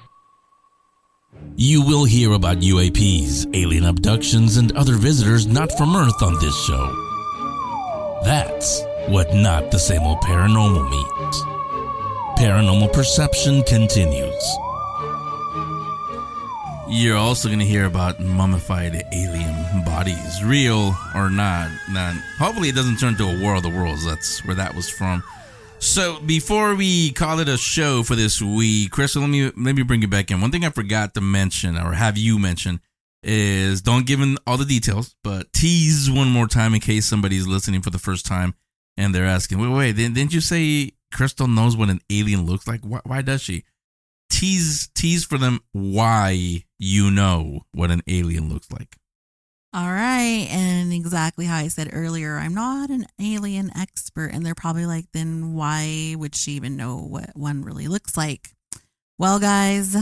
You 1.56 1.82
will 1.82 2.06
hear 2.06 2.34
about 2.34 2.58
UAPs, 2.58 3.48
alien 3.56 3.86
abductions, 3.86 4.58
and 4.58 4.76
other 4.78 4.94
visitors 4.94 5.48
not 5.48 5.72
from 5.78 5.96
Earth 5.96 6.22
on 6.22 6.34
this 6.40 6.56
show. 6.66 8.22
That's 8.24 8.84
what 9.08 9.34
not 9.34 9.72
the 9.72 9.80
same 9.80 10.04
old 10.04 10.20
paranormal 10.20 10.90
means. 10.90 11.42
Paranormal 12.38 12.94
perception 12.94 13.64
continues. 13.64 14.44
You're 16.90 17.18
also 17.18 17.50
going 17.50 17.60
to 17.60 17.66
hear 17.66 17.86
about 17.86 18.20
mummified 18.20 19.04
alien 19.12 19.84
bodies, 19.84 20.44
real 20.44 20.96
or 21.14 21.30
not. 21.30 21.70
Not. 21.90 22.16
Hopefully, 22.38 22.70
it 22.70 22.76
doesn't 22.76 22.98
turn 22.98 23.16
to 23.16 23.26
a 23.26 23.42
War 23.42 23.56
of 23.56 23.64
the 23.64 23.70
Worlds. 23.70 24.06
That's 24.06 24.44
where 24.46 24.56
that 24.56 24.74
was 24.74 24.90
from. 24.90 25.22
So, 25.80 26.20
before 26.22 26.76
we 26.76 27.12
call 27.12 27.40
it 27.40 27.50
a 27.50 27.58
show 27.58 28.04
for 28.04 28.16
this 28.16 28.42
week, 28.42 28.92
Crystal, 28.92 29.22
let 29.22 29.30
me 29.30 29.52
let 29.58 29.76
me 29.76 29.84
bring 29.84 30.02
you 30.02 30.08
back 30.08 30.32
in. 30.32 30.40
One 30.40 30.50
thing 30.50 30.66
I 30.66 30.70
forgot 30.70 31.14
to 31.16 31.22
mention, 31.22 31.78
or 31.78 31.94
have 31.94 32.18
you 32.18 32.40
mention, 32.40 32.80
is 33.22 33.82
don't 33.82 34.08
give 34.08 34.22
in 34.22 34.38
all 34.48 34.58
the 34.58 34.66
details, 34.66 35.16
but 35.24 35.52
tease 35.52 36.10
one 36.10 36.30
more 36.30 36.48
time 36.48 36.74
in 36.74 36.80
case 36.80 37.06
somebody's 37.06 37.48
listening 37.48 37.82
for 37.82 37.90
the 37.90 38.00
first 38.00 38.26
time 38.26 38.54
and 38.98 39.14
they're 39.14 39.26
asking, 39.26 39.60
wait, 39.60 39.70
wait, 39.70 39.96
didn't 39.96 40.34
you 40.34 40.42
say 40.42 40.92
Crystal 41.14 41.48
knows 41.48 41.78
what 41.78 41.90
an 41.90 42.02
alien 42.10 42.46
looks 42.46 42.68
like? 42.68 42.82
Why, 42.82 43.02
why 43.04 43.22
does 43.22 43.42
she? 43.42 43.64
Tease 44.30 44.90
tease 44.96 45.24
for 45.24 45.38
them 45.38 45.62
why 45.72 46.64
you 46.80 47.12
know 47.12 47.62
what 47.74 47.92
an 47.92 48.02
alien 48.08 48.50
looks 48.50 48.72
like. 48.72 48.98
All 49.74 49.92
right. 49.92 50.48
And 50.50 50.94
exactly 50.94 51.46
how 51.46 51.58
I 51.58 51.68
said 51.68 51.90
earlier, 51.92 52.38
I'm 52.38 52.54
not 52.54 52.90
an 52.90 53.06
alien 53.22 53.72
expert. 53.78 54.28
And 54.34 54.46
they're 54.46 54.56
probably 54.56 54.86
like, 54.86 55.06
then 55.14 55.54
why 55.54 56.16
would 56.18 56.36
she 56.36 56.54
even 56.54 56.78
know 56.78 56.98
what 56.98 57.32
one 57.36 57.64
really 57.64 57.88
looks 57.88 58.16
like? 58.16 58.50
Well, 59.20 59.40
guys, 59.40 59.96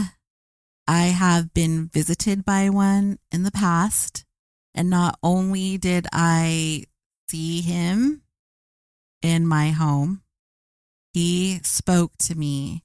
I 0.86 1.02
have 1.06 1.52
been 1.52 1.88
visited 1.92 2.44
by 2.44 2.70
one 2.70 3.18
in 3.32 3.42
the 3.42 3.50
past. 3.50 4.24
And 4.74 4.88
not 4.90 5.18
only 5.22 5.78
did 5.78 6.06
I 6.12 6.84
see 7.28 7.60
him 7.62 8.22
in 9.22 9.46
my 9.46 9.70
home, 9.70 10.22
he 11.12 11.60
spoke 11.64 12.12
to 12.18 12.34
me. 12.34 12.84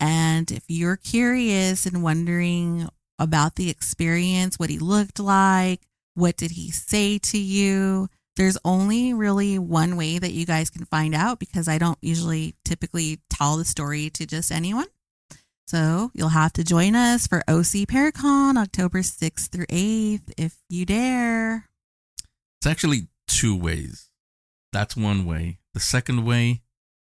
And 0.00 0.50
if 0.50 0.64
you're 0.68 0.96
curious 0.96 1.86
and 1.86 2.02
wondering 2.02 2.88
about 3.18 3.56
the 3.56 3.70
experience, 3.70 4.58
what 4.58 4.70
he 4.70 4.78
looked 4.78 5.18
like, 5.18 5.80
what 6.14 6.36
did 6.36 6.52
he 6.52 6.70
say 6.70 7.18
to 7.18 7.38
you, 7.38 8.08
there's 8.36 8.58
only 8.64 9.14
really 9.14 9.58
one 9.58 9.96
way 9.96 10.18
that 10.18 10.32
you 10.32 10.44
guys 10.44 10.70
can 10.70 10.84
find 10.86 11.14
out 11.14 11.38
because 11.38 11.68
I 11.68 11.78
don't 11.78 11.98
usually 12.02 12.56
typically 12.64 13.20
tell 13.30 13.56
the 13.56 13.64
story 13.64 14.10
to 14.10 14.26
just 14.26 14.50
anyone. 14.50 14.86
So 15.66 16.10
you'll 16.14 16.28
have 16.28 16.52
to 16.54 16.64
join 16.64 16.94
us 16.94 17.26
for 17.26 17.38
OC 17.48 17.88
Paracon 17.88 18.56
October 18.56 19.00
6th 19.00 19.48
through 19.48 19.66
8th 19.66 20.32
if 20.36 20.56
you 20.68 20.84
dare. 20.84 21.68
It's 22.58 22.66
actually 22.66 23.08
two 23.26 23.56
ways. 23.56 24.10
That's 24.72 24.96
one 24.96 25.24
way. 25.24 25.58
The 25.72 25.80
second 25.80 26.24
way 26.24 26.62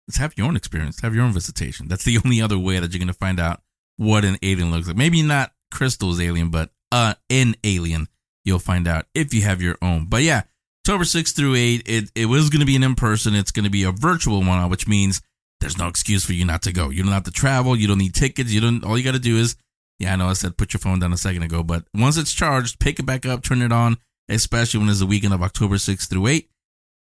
is 0.08 0.18
have 0.18 0.34
your 0.38 0.48
own 0.48 0.56
experience, 0.56 1.02
have 1.02 1.16
your 1.16 1.26
own 1.26 1.34
visitation. 1.34 1.88
That's 1.88 2.04
the 2.04 2.20
only 2.24 2.42
other 2.42 2.58
way 2.58 2.80
that 2.80 2.94
you're 2.94 3.00
going 3.00 3.08
to 3.08 3.14
find 3.14 3.40
out 3.40 3.62
what 3.98 4.24
an 4.24 4.38
alien 4.44 4.72
looks 4.72 4.88
like. 4.88 4.96
Maybe 4.96 5.22
not 5.24 5.52
Crystal's 5.72 6.22
alien, 6.22 6.50
but 6.50 6.72
uh, 6.92 7.16
an 7.30 7.56
alien. 7.64 8.08
You'll 8.44 8.60
find 8.60 8.88
out 8.88 9.06
if 9.14 9.34
you 9.34 9.42
have 9.42 9.62
your 9.62 9.78
own. 9.82 10.06
But 10.08 10.24
yeah, 10.24 10.44
October 10.86 11.04
6th 11.04 11.36
through 11.36 11.56
8, 11.56 11.84
it, 11.86 12.12
it 12.16 12.26
was 12.28 12.50
going 12.50 12.62
to 12.62 12.66
be 12.66 12.78
an 12.78 12.84
in 12.84 12.96
person. 12.96 13.36
It's 13.36 13.52
going 13.52 13.66
to 13.66 13.70
be 13.70 13.84
a 13.84 13.92
virtual 13.92 14.42
one, 14.42 14.70
which 14.70 14.88
means 14.88 15.22
there's 15.60 15.78
no 15.78 15.88
excuse 15.88 16.26
for 16.26 16.34
you 16.34 16.46
not 16.46 16.62
to 16.62 16.72
go. 16.72 16.90
You 16.90 17.04
don't 17.04 17.12
have 17.12 17.24
to 17.24 17.32
travel. 17.32 17.76
You 17.76 17.88
don't 17.88 17.98
need 17.98 18.16
tickets. 18.16 18.52
You 18.52 18.62
don't. 18.62 18.86
All 18.86 18.98
you 18.98 19.04
got 19.04 19.12
to 19.12 19.20
do 19.20 19.38
is, 19.38 19.58
yeah, 20.00 20.14
I 20.14 20.16
know 20.16 20.30
I 20.30 20.34
said 20.34 20.58
put 20.58 20.74
your 20.74 20.80
phone 20.80 21.00
down 21.00 21.12
a 21.12 21.18
second 21.18 21.44
ago, 21.44 21.62
but 21.64 21.84
once 21.94 22.16
it's 22.16 22.32
charged, 22.32 22.80
pick 22.80 23.00
it 23.00 23.06
back 23.06 23.26
up, 23.26 23.44
turn 23.44 23.62
it 23.62 23.72
on. 23.72 23.98
Especially 24.30 24.80
when 24.80 24.90
it's 24.90 25.00
the 25.00 25.06
weekend 25.06 25.34
of 25.34 25.42
October 25.42 25.76
6th 25.76 26.10
through 26.10 26.28
8, 26.28 26.50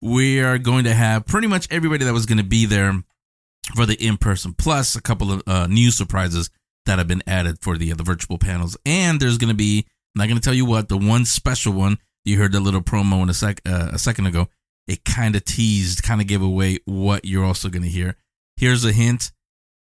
we 0.02 0.40
are 0.40 0.58
going 0.58 0.84
to 0.84 0.94
have 0.94 1.26
pretty 1.26 1.46
much 1.46 1.68
everybody 1.70 2.04
that 2.04 2.14
was 2.14 2.24
going 2.24 2.38
to 2.38 2.44
be 2.44 2.64
there 2.66 3.02
for 3.74 3.84
the 3.86 3.94
in 3.94 4.16
person, 4.16 4.54
plus 4.54 4.96
a 4.96 5.02
couple 5.02 5.30
of 5.30 5.42
uh, 5.46 5.66
new 5.66 5.90
surprises 5.90 6.50
that 6.90 6.98
have 6.98 7.06
been 7.06 7.22
added 7.24 7.58
for 7.60 7.78
the 7.78 7.92
uh, 7.92 7.94
the 7.94 8.02
virtual 8.02 8.36
panels. 8.36 8.76
And 8.84 9.20
there's 9.20 9.38
going 9.38 9.50
to 9.50 9.54
be, 9.54 9.86
I'm 10.14 10.18
not 10.18 10.26
going 10.26 10.38
to 10.38 10.42
tell 10.42 10.54
you 10.54 10.66
what, 10.66 10.88
the 10.88 10.98
one 10.98 11.24
special 11.24 11.72
one. 11.72 11.98
You 12.24 12.36
heard 12.36 12.50
the 12.50 12.58
little 12.58 12.82
promo 12.82 13.22
in 13.22 13.30
a 13.30 13.34
sec 13.34 13.60
uh, 13.64 13.90
a 13.92 13.98
second 13.98 14.26
ago. 14.26 14.48
It 14.88 15.04
kind 15.04 15.36
of 15.36 15.44
teased, 15.44 16.02
kind 16.02 16.20
of 16.20 16.26
gave 16.26 16.42
away 16.42 16.80
what 16.86 17.24
you're 17.24 17.44
also 17.44 17.68
going 17.68 17.84
to 17.84 17.88
hear. 17.88 18.16
Here's 18.56 18.84
a 18.84 18.90
hint. 18.90 19.30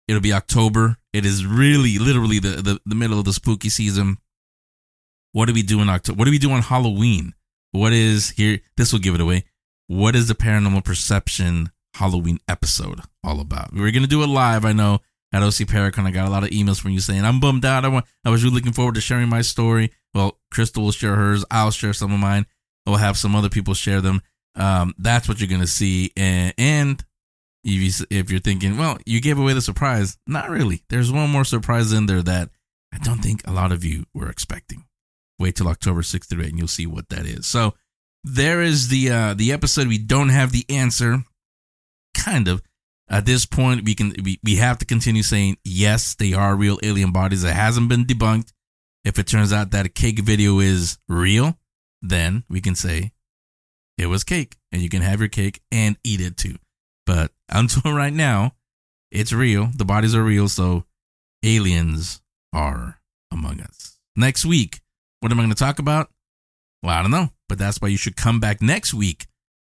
It'll 0.08 0.22
be 0.22 0.34
October. 0.34 0.98
It 1.14 1.28
is 1.28 1.46
really, 1.46 2.00
literally 2.00 2.40
the, 2.40 2.62
the, 2.62 2.80
the 2.86 2.96
middle 2.96 3.20
of 3.20 3.26
the 3.26 3.34
spooky 3.34 3.70
season. 3.70 4.18
What 5.32 5.46
do 5.46 5.54
we 5.54 5.62
do 5.62 5.82
in 5.82 5.90
October? 5.90 6.18
What 6.18 6.26
do 6.26 6.32
we 6.32 6.40
do 6.40 6.52
on 6.52 6.64
Halloween? 6.64 7.36
What 7.72 7.94
is 7.94 8.32
here? 8.32 8.62
This 8.78 8.92
will 8.92 9.00
give 9.00 9.14
it 9.14 9.22
away. 9.22 9.44
What 9.86 10.16
is 10.16 10.28
the 10.28 10.34
paranormal 10.34 10.84
perception 10.84 11.70
Halloween 11.94 12.40
episode 12.48 13.02
all 13.24 13.40
about? 13.40 13.74
We 13.74 13.88
are 13.88 13.92
gonna 13.92 14.08
do 14.08 14.24
it 14.24 14.28
live. 14.28 14.66
I 14.66 14.74
know 14.74 15.02
at 15.36 15.44
OC 15.44 15.68
Paracon. 15.68 16.06
I 16.06 16.12
got 16.12 16.28
a 16.28 16.32
lot 16.32 16.44
of 16.44 16.50
emails 16.52 16.80
from 16.80 16.92
you 16.92 17.00
saying 17.00 17.26
I'm 17.26 17.40
bummed 17.40 17.66
out. 17.66 17.84
I 17.84 17.90
want. 17.90 18.06
I 18.24 18.30
was 18.30 18.44
really 18.44 18.56
looking 18.56 18.72
forward 18.72 18.96
to 18.96 19.02
sharing 19.02 19.28
my 19.28 19.42
story. 19.42 19.92
Well, 20.14 20.40
Crystal 20.50 20.84
will 20.84 20.92
share 20.92 21.16
hers. 21.16 21.44
I'll 21.52 21.72
share 21.72 21.94
some 21.94 22.14
of 22.14 22.20
mine. 22.20 22.46
We'll 22.86 22.96
have 22.98 23.18
some 23.18 23.36
other 23.36 23.50
people 23.50 23.74
share 23.74 24.00
them. 24.00 24.22
Um, 24.56 24.96
that's 24.98 25.28
what 25.28 25.40
you're 25.40 25.50
gonna 25.50 25.68
see, 25.68 26.12
and, 26.16 26.54
and 26.58 27.06
if, 27.66 28.00
you, 28.00 28.06
if 28.10 28.32
you're 28.32 28.40
thinking, 28.40 28.78
well, 28.78 28.98
you 29.06 29.20
gave 29.20 29.38
away 29.38 29.52
the 29.52 29.62
surprise, 29.62 30.18
not 30.26 30.50
really. 30.50 30.84
There's 30.90 31.12
one 31.12 31.30
more 31.30 31.44
surprise 31.44 31.92
in 31.92 32.06
there 32.06 32.22
that 32.22 32.52
I 32.94 33.00
don't 33.00 33.22
think 33.22 33.46
a 33.46 33.52
lot 33.52 33.74
of 33.74 33.84
you 33.84 34.06
were 34.14 34.30
expecting. 34.30 34.86
Wait 35.38 35.58
till 35.58 35.68
October 35.68 36.02
6th 36.02 36.28
through 36.28 36.44
8 36.44 36.50
and 36.52 36.58
you'll 36.60 36.68
see 36.70 36.86
what 36.86 37.10
that 37.10 37.26
is. 37.26 37.46
So 37.46 37.74
there 38.24 38.62
is 38.62 38.88
the 38.88 39.12
uh, 39.12 39.34
the 39.34 39.52
episode. 39.52 39.88
We 39.88 39.98
don't 39.98 40.30
have 40.30 40.54
the 40.54 40.66
answer. 40.70 41.24
Kind 42.14 42.48
of. 42.48 42.62
At 43.08 43.26
this 43.26 43.46
point, 43.46 43.86
we 43.86 43.94
can 43.94 44.16
we, 44.24 44.40
we 44.44 44.56
have 44.56 44.80
to 44.80 44.86
continue 44.86 45.24
saying 45.24 45.58
yes, 45.64 46.16
they 46.16 46.34
are 46.34 46.56
real 46.56 46.80
alien 46.82 47.12
bodies. 47.12 47.44
It 47.44 47.54
hasn't 47.54 47.90
been 47.90 48.06
debunked. 48.06 48.52
If 49.04 49.20
it 49.20 49.28
turns 49.28 49.54
out 49.54 49.72
that 49.72 49.86
a 49.86 49.90
cake 49.90 50.20
video 50.20 50.60
is 50.60 50.98
real, 51.08 51.58
then 52.02 52.44
we 52.50 52.62
can 52.62 52.74
say 52.74 53.12
it 53.98 54.08
was 54.08 54.24
cake, 54.24 54.58
and 54.72 54.82
you 54.82 54.90
can 54.90 55.02
have 55.02 55.20
your 55.20 55.30
cake 55.30 55.62
and 55.72 55.98
eat 56.04 56.20
it 56.20 56.38
too. 56.38 56.56
But 57.06 57.32
until 57.50 57.94
right 57.94 58.14
now, 58.14 58.54
it's 59.12 59.32
real. 59.32 59.70
The 59.76 59.86
bodies 59.86 60.16
are 60.16 60.24
real, 60.24 60.50
so 60.50 60.86
aliens 61.44 62.22
are 62.54 63.00
among 63.32 63.62
us. 63.62 63.98
Next 64.16 64.46
week, 64.46 64.82
what 65.20 65.32
am 65.32 65.40
I 65.40 65.44
going 65.44 65.50
to 65.50 65.56
talk 65.56 65.80
about? 65.80 66.10
Well, 66.82 66.96
I 66.96 67.02
don't 67.02 67.12
know, 67.12 67.30
but 67.48 67.58
that's 67.58 67.82
why 67.82 67.90
you 67.90 67.98
should 67.98 68.16
come 68.16 68.40
back 68.40 68.62
next 68.62 68.94
week 68.94 69.28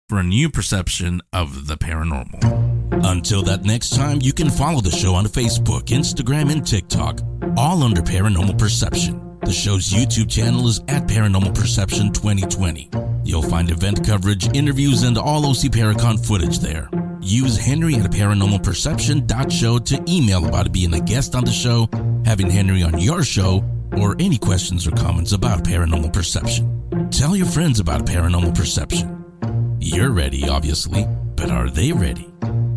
for 0.08 0.18
a 0.18 0.24
new 0.24 0.50
perception 0.50 1.20
of 1.32 1.66
the 1.66 1.76
paranormal. 1.76 2.73
Until 3.06 3.42
that 3.42 3.64
next 3.64 3.90
time, 3.90 4.20
you 4.22 4.32
can 4.32 4.48
follow 4.48 4.80
the 4.80 4.90
show 4.90 5.14
on 5.14 5.26
Facebook, 5.26 5.88
Instagram, 5.88 6.50
and 6.50 6.66
TikTok, 6.66 7.20
all 7.54 7.82
under 7.82 8.00
Paranormal 8.00 8.58
Perception. 8.58 9.38
The 9.40 9.52
show's 9.52 9.90
YouTube 9.90 10.30
channel 10.30 10.66
is 10.68 10.80
at 10.88 11.06
Paranormal 11.06 11.54
Perception 11.54 12.14
2020. 12.14 12.88
You'll 13.22 13.42
find 13.42 13.70
event 13.70 14.06
coverage, 14.06 14.48
interviews, 14.56 15.02
and 15.02 15.18
all 15.18 15.44
OC 15.44 15.70
Paracon 15.70 16.26
footage 16.26 16.60
there. 16.60 16.88
Use 17.20 17.58
Henry 17.58 17.96
at 17.96 18.10
paranormalperception.show 18.10 19.78
to 19.80 20.04
email 20.08 20.48
about 20.48 20.72
being 20.72 20.94
a 20.94 21.00
guest 21.00 21.34
on 21.34 21.44
the 21.44 21.52
show, 21.52 21.86
having 22.24 22.48
Henry 22.48 22.82
on 22.82 22.98
your 22.98 23.22
show, 23.22 23.62
or 23.98 24.16
any 24.18 24.38
questions 24.38 24.86
or 24.86 24.92
comments 24.92 25.32
about 25.32 25.62
paranormal 25.62 26.10
perception. 26.10 27.10
Tell 27.10 27.36
your 27.36 27.46
friends 27.46 27.80
about 27.80 28.06
paranormal 28.06 28.54
perception. 28.54 29.76
You're 29.78 30.10
ready, 30.10 30.48
obviously, 30.48 31.06
but 31.36 31.50
are 31.50 31.68
they 31.68 31.92
ready 31.92 32.30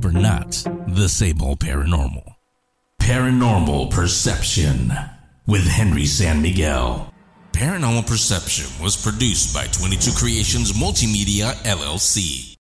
for 0.08 0.14
not 0.14 0.52
the 0.88 1.10
same 1.10 1.42
old 1.42 1.60
paranormal? 1.60 2.36
Paranormal 3.02 3.92
Perception 3.92 4.94
with 5.46 5.68
Henry 5.68 6.06
San 6.06 6.42
Miguel. 6.42 7.14
Paranormal 7.52 8.08
Perception 8.08 8.68
was 8.82 8.96
produced 8.96 9.54
by 9.54 9.66
22 9.68 10.12
Creations 10.12 10.74
Multimedia 10.74 11.54
LLC. 11.64 12.48